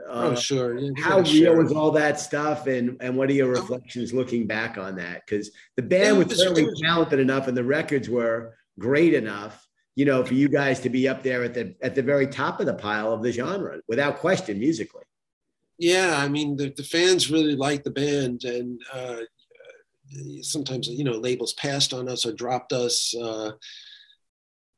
Oh, 0.08 0.31
Uh, 0.31 0.36
sure. 0.36 0.77
Yeah, 0.77 0.91
how 0.97 1.23
sure. 1.23 1.53
real 1.55 1.63
was 1.63 1.71
all 1.71 1.91
that 1.91 2.19
stuff, 2.19 2.67
and 2.67 2.97
and 3.01 3.15
what 3.17 3.29
are 3.29 3.34
your 3.34 3.49
reflections 3.49 4.13
looking 4.13 4.45
back 4.47 4.77
on 4.77 4.95
that? 4.97 5.23
Because 5.25 5.51
the 5.75 5.81
band 5.81 6.15
It 6.15 6.19
was 6.19 6.27
was- 6.27 6.38
certainly 6.39 6.65
was- 6.65 6.79
talented 6.81 7.19
enough, 7.19 7.47
and 7.47 7.55
the 7.58 7.63
records 7.63 8.10
were 8.10 8.55
great 8.79 9.13
enough, 9.13 9.67
you 9.95 10.05
know, 10.05 10.23
for 10.23 10.34
you 10.34 10.49
guys 10.49 10.79
to 10.81 10.89
be 10.89 11.08
up 11.08 11.23
there 11.23 11.43
at 11.43 11.53
the 11.53 11.75
at 11.81 11.95
the 11.95 12.01
very 12.03 12.27
top 12.27 12.60
of 12.60 12.65
the 12.65 12.73
pile 12.73 13.13
of 13.13 13.23
the 13.23 13.31
genre, 13.31 13.79
without 13.88 14.17
question, 14.19 14.60
musically. 14.60 15.03
yeah 15.77 16.15
i 16.23 16.27
mean 16.36 16.55
the, 16.55 16.67
the 16.77 16.84
fans 16.95 17.29
really 17.29 17.55
liked 17.67 17.84
the 17.84 17.91
band 18.03 18.45
and 18.45 18.79
uh, 18.93 19.19
sometimes 20.41 20.88
you 20.88 21.03
know 21.03 21.17
labels 21.27 21.51
passed 21.53 21.93
on 21.93 22.08
us 22.08 22.25
or 22.25 22.31
dropped 22.31 22.71
us 22.71 23.13
uh, 23.27 23.51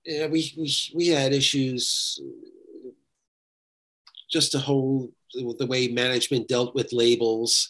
yeah 0.06 0.25
we, 0.34 0.39
we 0.58 0.67
we 0.95 1.08
had 1.10 1.34
issues 1.34 2.19
just 4.30 4.52
the 4.52 4.60
whole 4.60 5.10
the 5.34 5.68
way 5.68 5.88
management 5.88 6.48
dealt 6.48 6.74
with 6.76 6.94
labels 6.94 7.70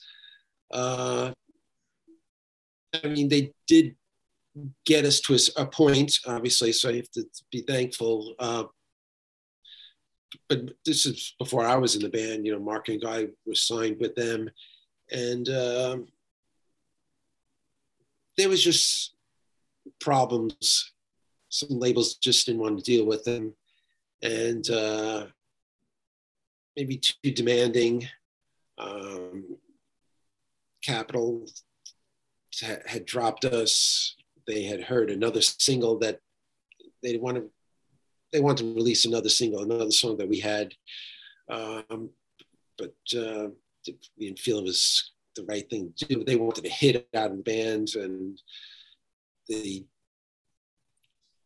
uh, 0.71 1.31
i 3.03 3.07
mean 3.07 3.27
they 3.29 3.51
did 3.67 3.95
get 4.85 5.05
us 5.05 5.19
to 5.19 5.37
a, 5.57 5.65
point 5.65 6.17
obviously 6.25 6.71
so 6.71 6.89
you 6.89 6.97
have 6.97 7.11
to 7.11 7.23
be 7.51 7.61
thankful 7.61 8.33
uh, 8.39 8.63
but 10.49 10.61
this 10.85 11.05
is 11.05 11.35
before 11.39 11.65
I 11.65 11.75
was 11.75 11.95
in 11.95 12.01
the 12.01 12.09
band. 12.09 12.45
You 12.45 12.53
know, 12.53 12.59
Mark 12.59 12.89
and 12.89 13.01
Guy 13.01 13.27
was 13.45 13.63
signed 13.63 13.97
with 13.99 14.15
them, 14.15 14.49
and 15.11 15.47
um, 15.49 16.07
there 18.37 18.49
was 18.49 18.63
just 18.63 19.15
problems. 19.99 20.91
Some 21.49 21.79
labels 21.79 22.15
just 22.15 22.45
didn't 22.45 22.61
want 22.61 22.77
to 22.77 22.83
deal 22.83 23.05
with 23.05 23.23
them, 23.23 23.53
and 24.21 24.69
uh, 24.69 25.27
maybe 26.77 26.97
too 26.97 27.31
demanding. 27.31 28.07
Um, 28.77 29.57
Capitol 30.83 31.47
ha- 32.61 32.83
had 32.85 33.05
dropped 33.05 33.43
us. 33.43 34.15
They 34.45 34.63
had 34.63 34.83
heard 34.83 35.09
another 35.09 35.41
single 35.41 35.97
that 35.99 36.21
they 37.03 37.17
wanted 37.17 37.49
they 38.31 38.39
wanted 38.41 38.57
to 38.57 38.75
release 38.75 39.05
another 39.05 39.29
single, 39.29 39.63
another 39.63 39.89
song 39.89 40.17
that 40.17 40.27
we 40.27 40.39
had, 40.39 40.73
um, 41.49 42.09
but 42.77 42.93
uh, 43.17 43.47
we 44.17 44.27
didn't 44.27 44.39
feel 44.39 44.59
it 44.59 44.65
was 44.65 45.13
the 45.35 45.45
right 45.45 45.69
thing 45.69 45.93
to 45.95 46.05
do. 46.05 46.23
They 46.25 46.35
wanted 46.35 46.65
to 46.65 46.69
hit 46.69 46.97
it 46.97 47.07
out 47.15 47.31
of 47.31 47.37
the 47.37 47.43
band, 47.43 47.95
and 47.95 48.37
they 49.47 49.85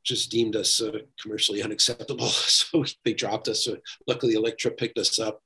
just 0.04 0.32
deemed 0.32 0.56
us 0.56 0.82
uh, 0.82 1.00
commercially 1.22 1.62
unacceptable. 1.64 2.28
So 2.62 2.84
they 3.06 3.14
dropped 3.14 3.48
us. 3.48 3.66
So 3.66 3.78
luckily, 4.08 4.34
Elektra 4.36 4.72
picked 4.72 4.98
us 4.98 5.20
up, 5.20 5.42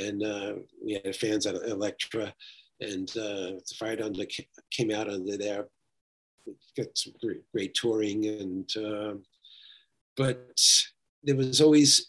and 0.00 0.22
uh, 0.22 0.54
we 0.84 1.00
had 1.04 1.16
fans 1.16 1.46
at 1.46 1.54
Elektra, 1.56 2.32
and 2.80 3.08
uh, 3.10 3.58
the 3.58 3.74
Fire 3.78 4.02
Under 4.02 4.24
came 4.70 4.90
out 4.90 5.08
under 5.10 5.36
there. 5.36 5.66
We 6.46 6.54
got 6.76 6.96
some 6.96 7.14
great, 7.22 7.42
great 7.52 7.74
touring 7.74 8.26
and. 8.26 8.70
um 8.76 9.22
but 10.16 10.56
there 11.24 11.34
was 11.34 11.60
always 11.60 12.06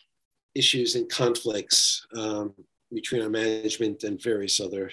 issues 0.54 0.94
and 0.94 1.10
conflicts 1.10 2.06
um, 2.16 2.54
between 2.94 3.24
our 3.24 3.30
management 3.30 4.04
and 4.04 4.22
various 4.22 4.60
other 4.60 4.92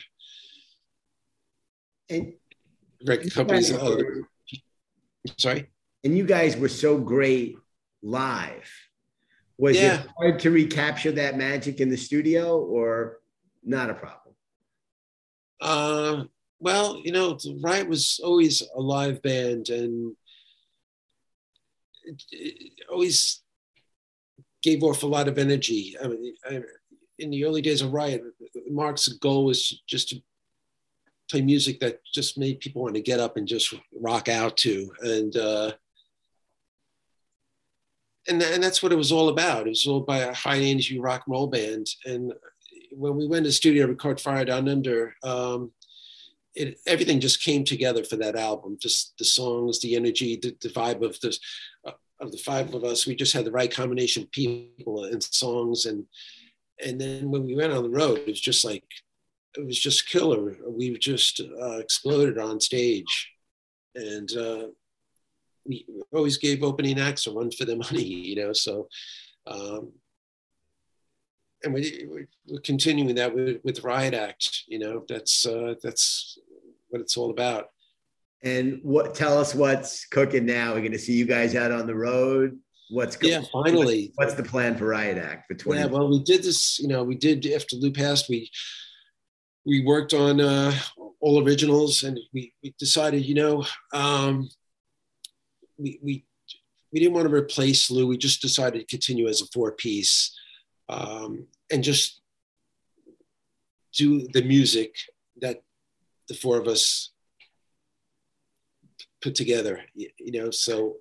And 2.09 2.33
record 3.05 3.35
companies. 3.35 3.69
and 3.69 3.81
other- 3.81 4.29
sorry. 5.37 5.69
And 6.05 6.17
you 6.17 6.25
guys 6.25 6.57
were 6.57 6.69
so 6.69 6.99
great 6.99 7.57
live. 8.03 8.69
Was 9.59 9.77
Yeah. 9.77 10.03
it 10.03 10.09
hard 10.19 10.39
to 10.41 10.51
recapture 10.51 11.13
that 11.13 11.37
magic 11.37 11.81
in 11.81 11.89
the 11.89 11.97
studio, 11.97 12.59
or 12.61 13.21
not 13.63 13.91
a 13.91 13.95
problem? 13.95 14.35
Uh, 15.61 16.25
well, 16.59 17.01
you 17.05 17.13
know, 17.13 17.39
Riot 17.63 17.89
was 17.89 18.21
always 18.25 18.63
a 18.75 18.81
live 18.81 19.23
band 19.23 19.69
and 19.69 20.17
it, 22.05 22.23
it 22.33 22.73
always 22.91 23.43
gave 24.63 24.83
off 24.83 25.03
a 25.03 25.07
lot 25.07 25.29
of 25.29 25.39
energy. 25.39 25.97
I 26.03 26.09
mean, 26.09 26.35
I, 26.45 26.63
in 27.19 27.31
the 27.31 27.45
early 27.45 27.63
days 27.63 27.83
of 27.83 27.93
Riot, 27.93 28.23
Mark's 28.69 29.07
goal 29.09 29.45
was 29.45 29.83
just 29.87 30.09
to 30.09 30.23
play 31.31 31.43
music 31.43 31.79
that 31.81 32.01
just 32.13 32.37
made 32.39 32.61
people 32.61 32.83
want 32.83 32.95
to 32.95 33.01
get 33.01 33.21
up 33.21 33.37
and 33.37 33.47
just 33.47 33.73
rock 34.01 34.29
out 34.29 34.57
to. 34.59 34.93
And, 35.01 35.37
uh, 35.37 35.73
and, 38.29 38.41
tha- 38.41 38.55
and 38.55 38.63
that's 38.63 38.83
what 38.83 38.93
it 38.93 38.97
was 38.97 39.13
all 39.13 39.29
about. 39.29 39.67
It 39.67 39.71
was 39.71 39.87
all 39.87 40.01
by 40.01 40.19
a 40.19 40.35
high 40.35 40.59
energy 40.59 40.99
rock 40.99 41.25
roll 41.27 41.47
band. 41.47 41.87
And 42.05 42.33
when 42.93 43.17
we 43.17 43.27
went 43.27 43.45
to 43.45 43.49
the 43.49 43.53
studio 43.53 43.87
to 43.87 43.93
record 43.93 44.21
Fire 44.21 44.45
Down 44.45 44.69
Under, 44.69 45.15
um, 45.23 45.73
it, 46.55 46.79
everything 46.87 47.21
just 47.21 47.43
came 47.43 47.65
together 47.65 48.05
for 48.05 48.17
that 48.17 48.37
album. 48.37 48.77
Just 48.81 49.15
the 49.19 49.25
songs, 49.25 49.81
the 49.81 49.97
energy, 49.97 50.39
the, 50.41 50.57
the 50.61 50.69
vibe 50.69 51.03
of 51.03 51.19
this 51.21 51.41
uh, 51.87 51.93
of 52.21 52.31
the 52.31 52.39
five 52.39 52.73
of 52.75 52.85
us. 52.85 53.07
We 53.07 53.15
just 53.15 53.33
had 53.33 53.45
the 53.45 53.53
right 53.53 53.71
combination 53.71 54.23
of 54.23 54.31
people 54.31 55.05
and 55.05 55.23
songs, 55.23 55.87
and 55.87 56.05
and 56.85 57.01
then 57.01 57.31
when 57.31 57.45
we 57.45 57.57
went 57.57 57.73
on 57.73 57.83
the 57.83 57.91
road, 57.91 58.19
it 58.19 58.29
was 58.29 58.41
just 58.41 58.65
like 58.65 58.85
it 59.57 59.65
was 59.65 59.79
just 59.79 60.09
killer. 60.09 60.57
We 60.69 60.97
just 60.99 61.41
uh, 61.41 61.79
exploded 61.79 62.39
on 62.39 62.61
stage, 62.61 63.31
and 63.95 64.31
uh, 64.37 64.67
we 65.67 65.87
always 66.13 66.39
gave 66.39 66.63
opening 66.63 66.99
acts 66.99 67.27
a 67.27 67.33
run 67.33 67.51
for 67.51 67.65
their 67.65 67.77
money, 67.77 68.03
you 68.05 68.37
know. 68.37 68.53
So. 68.53 68.89
Um, 69.47 69.93
and 71.65 71.75
we, 71.75 72.27
we're 72.47 72.61
continuing 72.61 73.15
that 73.15 73.35
with, 73.35 73.59
with 73.63 73.85
Riot 73.85 74.15
Act. 74.15 74.65
You 74.67 74.79
know, 74.81 75.05
that's 75.09 75.47
uh, 75.47 75.75
that's 75.83 76.39
what 76.89 77.01
it's 77.01 77.17
all 77.17 77.31
about. 77.31 77.67
And 78.43 78.81
what? 78.83 79.15
Tell 79.15 79.39
us 79.39 79.55
what's 79.55 80.05
cooking 80.07 80.45
now. 80.45 80.73
We're 80.73 80.81
going 80.81 80.93
to 80.93 80.99
see 80.99 81.15
you 81.15 81.25
guys 81.25 81.55
out 81.55 81.71
on 81.71 81.87
the 81.87 81.95
road. 81.95 82.59
What's 82.91 83.17
go- 83.17 83.29
Yeah, 83.29 83.43
finally. 83.53 84.13
What's 84.17 84.35
the 84.35 84.43
plan 84.43 84.77
for 84.77 84.87
Riot 84.87 85.19
Act 85.19 85.47
for 85.47 85.55
twenty? 85.55 85.81
Yeah, 85.81 85.87
well, 85.87 86.11
we 86.11 86.23
did 86.23 86.43
this. 86.43 86.79
You 86.81 86.89
know, 86.89 87.05
we 87.05 87.15
did 87.15 87.47
after 87.47 87.77
Lou 87.77 87.93
passed. 87.93 88.29
We 88.29 88.51
we 89.65 89.85
worked 89.85 90.13
on 90.13 90.41
uh, 90.41 90.75
all 91.21 91.47
originals, 91.47 92.03
and 92.03 92.19
we, 92.35 92.53
we 92.63 92.75
decided, 92.79 93.25
you 93.25 93.35
know, 93.35 93.65
um, 93.93 94.49
we 95.79 95.99
we 96.03 96.25
we 96.93 97.01
didn't 97.01 97.15
want 97.15 97.29
to 97.29 97.35
replace 97.35 97.91
Lou. 97.91 98.07
We 98.07 98.19
just 98.19 98.43
decided 98.43 98.81
to 98.81 98.87
continue 98.87 99.29
as 99.29 99.41
a 99.41 99.47
four 99.47 99.73
piece, 99.73 100.37
um, 100.89 101.47
and 101.71 101.83
just 101.83 102.21
do 103.95 104.27
the 104.33 104.43
music 104.43 104.95
that 105.41 105.63
the 106.29 106.35
four 106.35 106.59
of 106.59 106.67
us 106.67 107.11
put 109.23 109.35
together. 109.35 109.81
You, 109.95 110.11
you 110.19 110.41
know, 110.41 110.51
so 110.51 110.97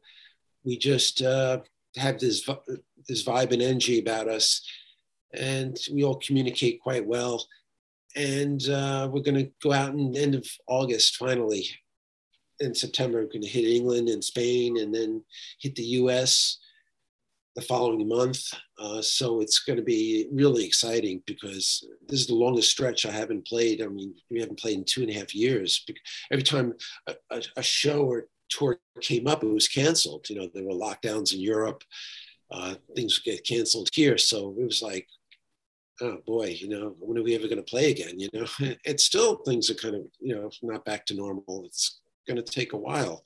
we 0.64 0.78
just 0.78 1.22
uh, 1.22 1.60
have 1.98 2.20
this 2.20 2.48
this 3.08 3.24
vibe 3.24 3.52
and 3.52 3.62
energy 3.62 4.00
about 4.00 4.28
us, 4.28 4.66
and 5.34 5.78
we 5.92 6.04
all 6.04 6.20
communicate 6.20 6.82
quite 6.82 7.06
well. 7.06 7.46
And 8.16 8.62
uh, 8.68 9.10
we're 9.12 9.24
going 9.24 9.46
to 9.46 9.52
go 9.64 9.72
out 9.72 9.94
in 9.94 10.12
the 10.12 10.22
end 10.22 10.36
of 10.36 10.46
August 10.68 11.16
finally. 11.16 11.66
In 12.62 12.76
September, 12.76 13.26
going 13.26 13.42
to 13.42 13.48
hit 13.48 13.66
England 13.66 14.10
and 14.10 14.24
Spain, 14.24 14.78
and 14.78 14.94
then 14.94 15.24
hit 15.60 15.76
the 15.76 15.84
U.S. 15.84 16.60
the 17.56 17.62
following 17.62 18.08
month. 18.08 18.54
Uh, 18.78 19.02
so 19.02 19.42
it's 19.42 19.60
going 19.60 19.78
to 19.78 19.84
be 19.84 20.28
really 20.32 20.66
exciting 20.66 21.22
because 21.26 21.86
this 22.08 22.22
is 22.22 22.28
the 22.28 22.36
longest 22.36 22.72
stretch 22.72 23.06
I 23.06 23.12
haven't 23.12 23.48
played. 23.48 23.82
I 23.82 23.88
mean, 23.88 24.14
we 24.30 24.40
haven't 24.40 24.60
played 24.60 24.78
in 24.78 24.86
two 24.86 25.02
and 25.02 25.10
a 25.10 25.14
half 25.14 25.36
years. 25.36 25.86
Every 26.32 26.44
time 26.44 26.74
a, 27.08 27.16
a, 27.32 27.42
a 27.58 27.64
show 27.64 28.04
or 28.04 28.28
tour 28.50 28.80
came 29.02 29.28
up, 29.28 29.44
it 29.44 29.48
was 29.48 29.68
canceled. 29.68 30.30
You 30.30 30.38
know, 30.38 30.50
there 30.54 30.64
were 30.64 30.72
lockdowns 30.72 31.34
in 31.34 31.40
Europe. 31.40 31.84
Uh, 32.52 32.76
things 32.96 33.20
get 33.20 33.46
canceled 33.46 33.90
here. 33.94 34.18
So 34.18 34.54
it 34.60 34.64
was 34.64 34.82
like, 34.82 35.08
oh 36.02 36.18
boy, 36.26 36.56
you 36.60 36.68
know, 36.68 36.96
when 37.00 37.18
are 37.18 37.24
we 37.24 37.36
ever 37.36 37.48
going 37.48 37.58
to 37.58 37.64
play 37.64 37.92
again? 37.92 38.20
You 38.20 38.30
know, 38.34 38.46
it's 38.84 39.04
still 39.04 39.38
things 39.38 39.70
are 39.70 39.76
kind 39.76 39.96
of, 39.96 40.02
you 40.20 40.36
know, 40.36 40.50
not 40.62 40.86
back 40.86 41.06
to 41.08 41.16
normal. 41.16 41.64
It's 41.66 42.02
going 42.32 42.44
to 42.44 42.52
take 42.52 42.74
a 42.74 42.78
while. 42.78 43.24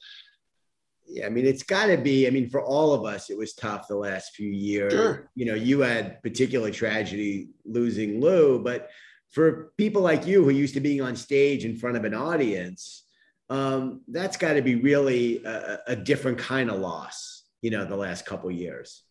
Yeah, 1.07 1.27
I 1.27 1.29
mean, 1.29 1.45
it's 1.45 1.63
got 1.63 1.87
to 1.87 1.97
be. 1.97 2.27
I 2.27 2.31
mean, 2.31 2.49
for 2.49 2.61
all 2.61 2.93
of 2.93 3.05
us, 3.05 3.29
it 3.29 3.37
was 3.37 3.53
tough 3.53 3.87
the 3.87 3.95
last 3.95 4.33
few 4.33 4.49
years. 4.49 4.93
Sure. 4.93 5.29
You 5.35 5.45
know, 5.45 5.53
you 5.53 5.81
had 5.81 6.21
particular 6.23 6.71
tragedy 6.71 7.49
losing 7.63 8.19
Lou, 8.19 8.59
but 8.59 8.89
for 9.29 9.71
people 9.77 10.01
like 10.01 10.25
you 10.25 10.43
who 10.43 10.49
used 10.49 10.73
to 10.73 10.79
being 10.79 11.01
on 11.01 11.15
stage 11.15 11.65
in 11.65 11.75
front 11.75 11.97
of 11.97 12.05
an 12.05 12.15
audience, 12.15 13.03
um, 13.49 14.01
that's 14.07 14.37
got 14.37 14.53
to 14.53 14.61
be 14.61 14.75
really 14.75 15.43
a, 15.43 15.79
a 15.87 15.95
different 15.95 16.39
kind 16.39 16.71
of 16.71 16.79
loss. 16.79 17.43
You 17.61 17.71
know, 17.71 17.85
the 17.85 17.95
last 17.95 18.25
couple 18.25 18.49
years. 18.49 19.03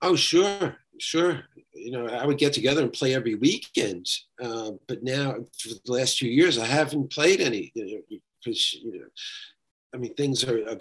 Oh, 0.00 0.16
sure, 0.16 0.76
sure. 0.98 1.42
You 1.74 1.92
know, 1.92 2.06
I 2.06 2.26
would 2.26 2.38
get 2.38 2.52
together 2.52 2.82
and 2.82 2.92
play 2.92 3.14
every 3.14 3.36
weekend. 3.36 4.06
Uh, 4.40 4.72
but 4.88 5.02
now, 5.02 5.36
for 5.58 5.68
the 5.84 5.92
last 5.92 6.18
few 6.18 6.30
years, 6.30 6.58
I 6.58 6.66
haven't 6.66 7.12
played 7.12 7.40
any 7.40 7.72
you 7.74 7.96
know, 8.10 8.18
because, 8.42 8.74
you 8.74 8.98
know, 8.98 9.06
I 9.94 9.98
mean, 9.98 10.14
things 10.14 10.44
are 10.44 10.68
have, 10.68 10.80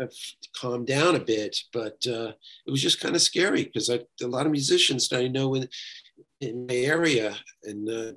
have 0.00 0.12
calmed 0.56 0.86
down 0.86 1.16
a 1.16 1.20
bit, 1.20 1.56
but 1.72 1.98
uh, 2.06 2.32
it 2.66 2.70
was 2.70 2.82
just 2.82 3.00
kind 3.00 3.14
of 3.14 3.22
scary 3.22 3.64
because 3.64 3.88
a 3.88 4.04
lot 4.22 4.46
of 4.46 4.52
musicians 4.52 5.08
that 5.08 5.20
I 5.20 5.28
know 5.28 5.54
in, 5.54 5.68
in 6.40 6.66
my 6.66 6.76
area 6.76 7.34
and 7.64 7.88
uh, 7.88 8.12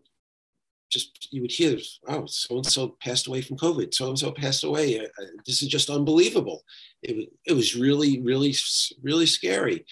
just 0.91 1.29
you 1.31 1.41
would 1.41 1.51
hear, 1.51 1.77
oh, 2.07 2.25
so 2.27 2.57
and 2.57 2.65
so 2.65 2.97
passed 3.01 3.27
away 3.27 3.41
from 3.41 3.57
COVID. 3.57 3.93
So 3.93 4.09
and 4.09 4.19
so 4.19 4.31
passed 4.31 4.63
away. 4.63 4.99
Uh, 4.99 5.03
uh, 5.03 5.25
this 5.45 5.61
is 5.61 5.69
just 5.69 5.89
unbelievable. 5.89 6.63
It 7.01 7.15
was 7.15 7.25
it 7.47 7.53
was 7.53 7.75
really 7.75 8.21
really 8.21 8.53
really 9.01 9.25
scary. 9.25 9.85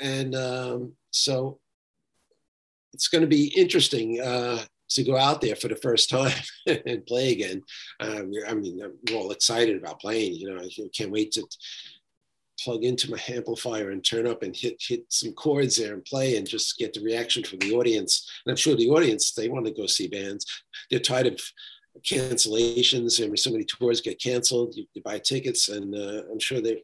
And 0.00 0.34
um, 0.34 0.92
so 1.10 1.58
it's 2.92 3.08
going 3.08 3.22
to 3.22 3.28
be 3.28 3.52
interesting 3.56 4.20
uh, 4.20 4.62
to 4.94 5.04
go 5.04 5.16
out 5.16 5.40
there 5.40 5.56
for 5.56 5.68
the 5.68 5.76
first 5.76 6.10
time 6.10 6.36
and 6.86 7.06
play 7.06 7.32
again. 7.32 7.62
Uh, 8.00 8.22
I 8.46 8.54
mean, 8.54 8.80
we're 9.08 9.16
all 9.16 9.30
excited 9.30 9.76
about 9.76 10.00
playing. 10.00 10.34
You 10.34 10.50
know, 10.50 10.60
I 10.62 10.68
can't 10.94 11.10
wait 11.10 11.32
to 11.32 11.46
plug 12.62 12.84
into 12.84 13.10
my 13.10 13.20
amplifier 13.28 13.90
and 13.90 14.04
turn 14.04 14.26
up 14.26 14.42
and 14.42 14.54
hit 14.54 14.76
hit 14.80 15.04
some 15.08 15.32
chords 15.32 15.76
there 15.76 15.94
and 15.94 16.04
play 16.04 16.36
and 16.36 16.46
just 16.46 16.78
get 16.78 16.92
the 16.92 17.00
reaction 17.00 17.42
from 17.42 17.58
the 17.58 17.74
audience. 17.74 18.30
And 18.44 18.52
I'm 18.52 18.56
sure 18.56 18.76
the 18.76 18.90
audience 18.90 19.32
they 19.32 19.48
want 19.48 19.66
to 19.66 19.72
go 19.72 19.86
see 19.86 20.08
bands. 20.08 20.46
They're 20.90 21.00
tired 21.00 21.26
of 21.26 21.40
cancellations. 22.00 23.22
I 23.22 23.26
mean, 23.26 23.36
so 23.36 23.50
many 23.50 23.64
tours 23.64 24.00
get 24.00 24.20
canceled. 24.20 24.74
You, 24.76 24.86
you 24.94 25.02
buy 25.02 25.18
tickets, 25.18 25.68
and 25.68 25.94
uh, 25.94 26.22
I'm 26.30 26.40
sure 26.40 26.60
they. 26.60 26.82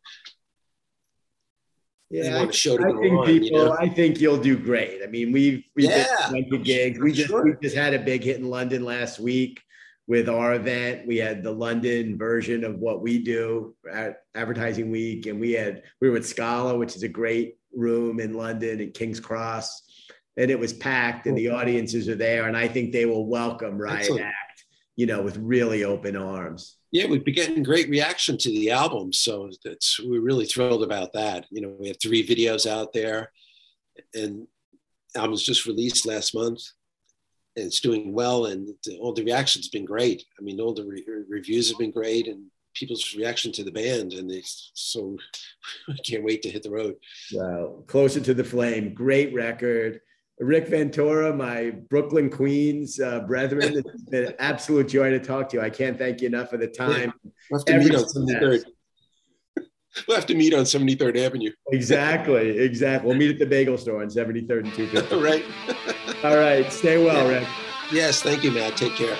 Yeah, 2.10 2.36
I, 2.36 2.38
want 2.38 2.50
a 2.50 2.52
show 2.54 2.76
to 2.78 2.82
I 2.84 2.86
think 3.00 3.18
on, 3.18 3.34
you 3.34 3.40
people. 3.40 3.64
know? 3.66 3.76
I 3.78 3.88
think 3.88 4.20
you'll 4.20 4.38
do 4.40 4.56
great. 4.56 5.00
I 5.02 5.06
mean, 5.08 5.30
we've 5.30 5.62
we've 5.76 5.90
Yeah, 5.90 6.30
been 6.30 6.48
to 6.50 6.58
gigs. 6.58 6.98
We 6.98 7.12
just 7.12 7.28
sure. 7.28 7.44
we 7.44 7.54
just 7.62 7.76
had 7.76 7.92
a 7.92 7.98
big 7.98 8.24
hit 8.24 8.38
in 8.38 8.48
London 8.48 8.84
last 8.84 9.18
week 9.18 9.60
with 10.06 10.26
our 10.26 10.54
event. 10.54 11.06
We 11.06 11.18
had 11.18 11.42
the 11.42 11.52
London 11.52 12.16
version 12.16 12.64
of 12.64 12.78
what 12.78 13.02
we 13.02 13.18
do 13.22 13.74
at 13.92 14.22
Advertising 14.34 14.90
Week, 14.90 15.26
and 15.26 15.38
we 15.38 15.52
had 15.52 15.82
we 16.00 16.08
were 16.08 16.16
at 16.16 16.24
Scala, 16.24 16.78
which 16.78 16.96
is 16.96 17.02
a 17.02 17.08
great 17.08 17.58
room 17.74 18.20
in 18.20 18.32
London 18.32 18.80
at 18.80 18.94
King's 18.94 19.20
Cross, 19.20 19.82
and 20.38 20.50
it 20.50 20.58
was 20.58 20.72
packed, 20.72 21.26
and 21.26 21.36
the 21.36 21.50
audiences 21.50 22.08
are 22.08 22.16
there, 22.16 22.48
and 22.48 22.56
I 22.56 22.68
think 22.68 22.92
they 22.92 23.04
will 23.04 23.26
welcome 23.26 23.76
Riot 23.76 24.00
Excellent. 24.00 24.24
Act, 24.24 24.64
you 24.96 25.04
know, 25.04 25.20
with 25.20 25.36
really 25.36 25.84
open 25.84 26.16
arms. 26.16 26.77
Yeah, 26.90 27.06
we've 27.06 27.24
been 27.24 27.34
getting 27.34 27.62
great 27.62 27.88
reaction 27.90 28.38
to 28.38 28.50
the 28.50 28.70
album, 28.70 29.12
so 29.12 29.50
that's 29.64 30.00
we're 30.00 30.20
really 30.20 30.46
thrilled 30.46 30.82
about 30.82 31.12
that. 31.12 31.46
You 31.50 31.60
know, 31.60 31.76
we 31.78 31.88
have 31.88 31.98
three 32.00 32.26
videos 32.26 32.66
out 32.66 32.92
there, 32.92 33.30
and 34.14 34.46
album 35.14 35.32
was 35.32 35.42
just 35.42 35.66
released 35.66 36.06
last 36.06 36.34
month, 36.34 36.62
and 37.56 37.66
it's 37.66 37.80
doing 37.80 38.12
well, 38.12 38.46
and 38.46 38.74
all 39.00 39.12
the 39.12 39.24
reaction's 39.24 39.68
been 39.68 39.84
great. 39.84 40.24
I 40.38 40.42
mean, 40.42 40.60
all 40.60 40.72
the 40.72 40.84
re- 40.84 41.04
reviews 41.28 41.68
have 41.68 41.78
been 41.78 41.90
great, 41.90 42.26
and 42.26 42.44
people's 42.74 43.14
reaction 43.14 43.52
to 43.52 43.64
the 43.64 43.72
band, 43.72 44.14
and 44.14 44.30
they 44.30 44.42
so 44.44 45.16
I 45.88 45.96
can't 46.04 46.24
wait 46.24 46.42
to 46.42 46.50
hit 46.50 46.62
the 46.62 46.70
road. 46.70 46.96
Wow, 47.32 47.82
closer 47.86 48.20
to 48.20 48.32
the 48.32 48.44
flame, 48.44 48.94
great 48.94 49.34
record. 49.34 50.00
Rick 50.40 50.68
Ventura, 50.68 51.34
my 51.34 51.70
Brooklyn 51.90 52.30
Queens 52.30 53.00
uh, 53.00 53.20
brethren, 53.20 53.76
it's 53.76 54.02
been 54.04 54.26
an 54.26 54.34
absolute 54.38 54.88
joy 54.88 55.10
to 55.10 55.18
talk 55.18 55.48
to 55.50 55.56
you. 55.56 55.62
I 55.62 55.70
can't 55.70 55.98
thank 55.98 56.20
you 56.20 56.28
enough 56.28 56.50
for 56.50 56.56
the 56.56 56.68
time. 56.68 57.12
We'll 57.50 57.60
have 57.60 57.64
to 57.66 57.72
Every 57.72 57.86
meet 57.90 57.94
on 57.96 58.04
73rd. 58.04 58.64
We'll 60.06 60.16
have 60.16 60.26
to 60.26 60.34
meet 60.34 60.54
on 60.54 60.62
73rd 60.62 61.16
Avenue. 61.16 61.50
Exactly, 61.72 62.56
exactly. 62.58 63.08
We'll 63.08 63.16
meet 63.16 63.30
at 63.32 63.38
the 63.40 63.46
bagel 63.46 63.76
store 63.76 64.00
on 64.02 64.08
73rd 64.08 64.64
and 64.64 64.74
250. 64.74 65.16
right? 65.16 65.44
All 66.24 66.36
right, 66.36 66.70
stay 66.72 67.02
well, 67.02 67.26
Rick. 67.28 67.48
Yes, 67.90 68.22
thank 68.22 68.44
you, 68.44 68.52
Matt. 68.52 68.76
Take 68.76 68.94
care. 68.94 69.16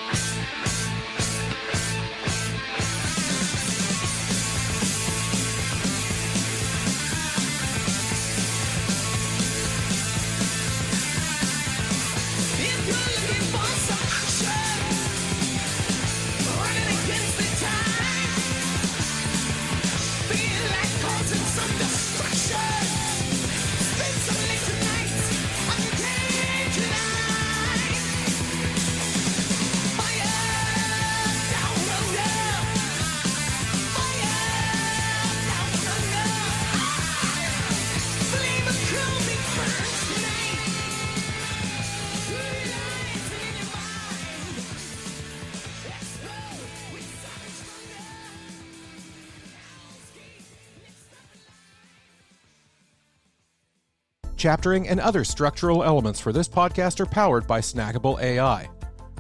Chaptering 54.49 54.89
and 54.89 54.99
other 54.99 55.25
structural 55.25 55.85
elements 55.85 56.19
for 56.19 56.33
this 56.33 56.49
podcast 56.49 57.01
are 57.01 57.05
powered 57.05 57.47
by 57.47 57.61
Snackable 57.61 58.19
AI. 58.19 58.67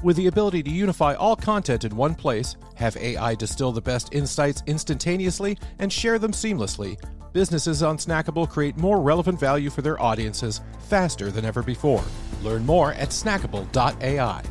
With 0.03 0.17
the 0.17 0.29
ability 0.29 0.63
to 0.63 0.71
unify 0.71 1.13
all 1.17 1.37
content 1.37 1.85
in 1.85 1.95
one 1.95 2.15
place, 2.15 2.57
have 2.77 2.97
AI 2.97 3.35
distill 3.35 3.71
the 3.71 3.83
best 3.83 4.15
insights 4.15 4.63
instantaneously, 4.67 5.59
and 5.81 5.93
share 5.93 6.19
them 6.19 6.33
seamlessly, 6.33 6.99
businesses 7.35 7.83
on 7.83 7.99
Snackable 7.99 8.49
create 8.49 8.79
more 8.79 9.03
relevant 9.03 9.39
value 9.39 9.69
for 9.69 9.83
their 9.83 10.01
audiences 10.01 10.63
faster 10.89 11.31
than 11.31 11.45
ever 11.45 11.63
before. 11.63 12.05
Learn 12.43 12.65
more 12.65 12.95
at 12.95 13.11
snackable.ai. 13.11 14.43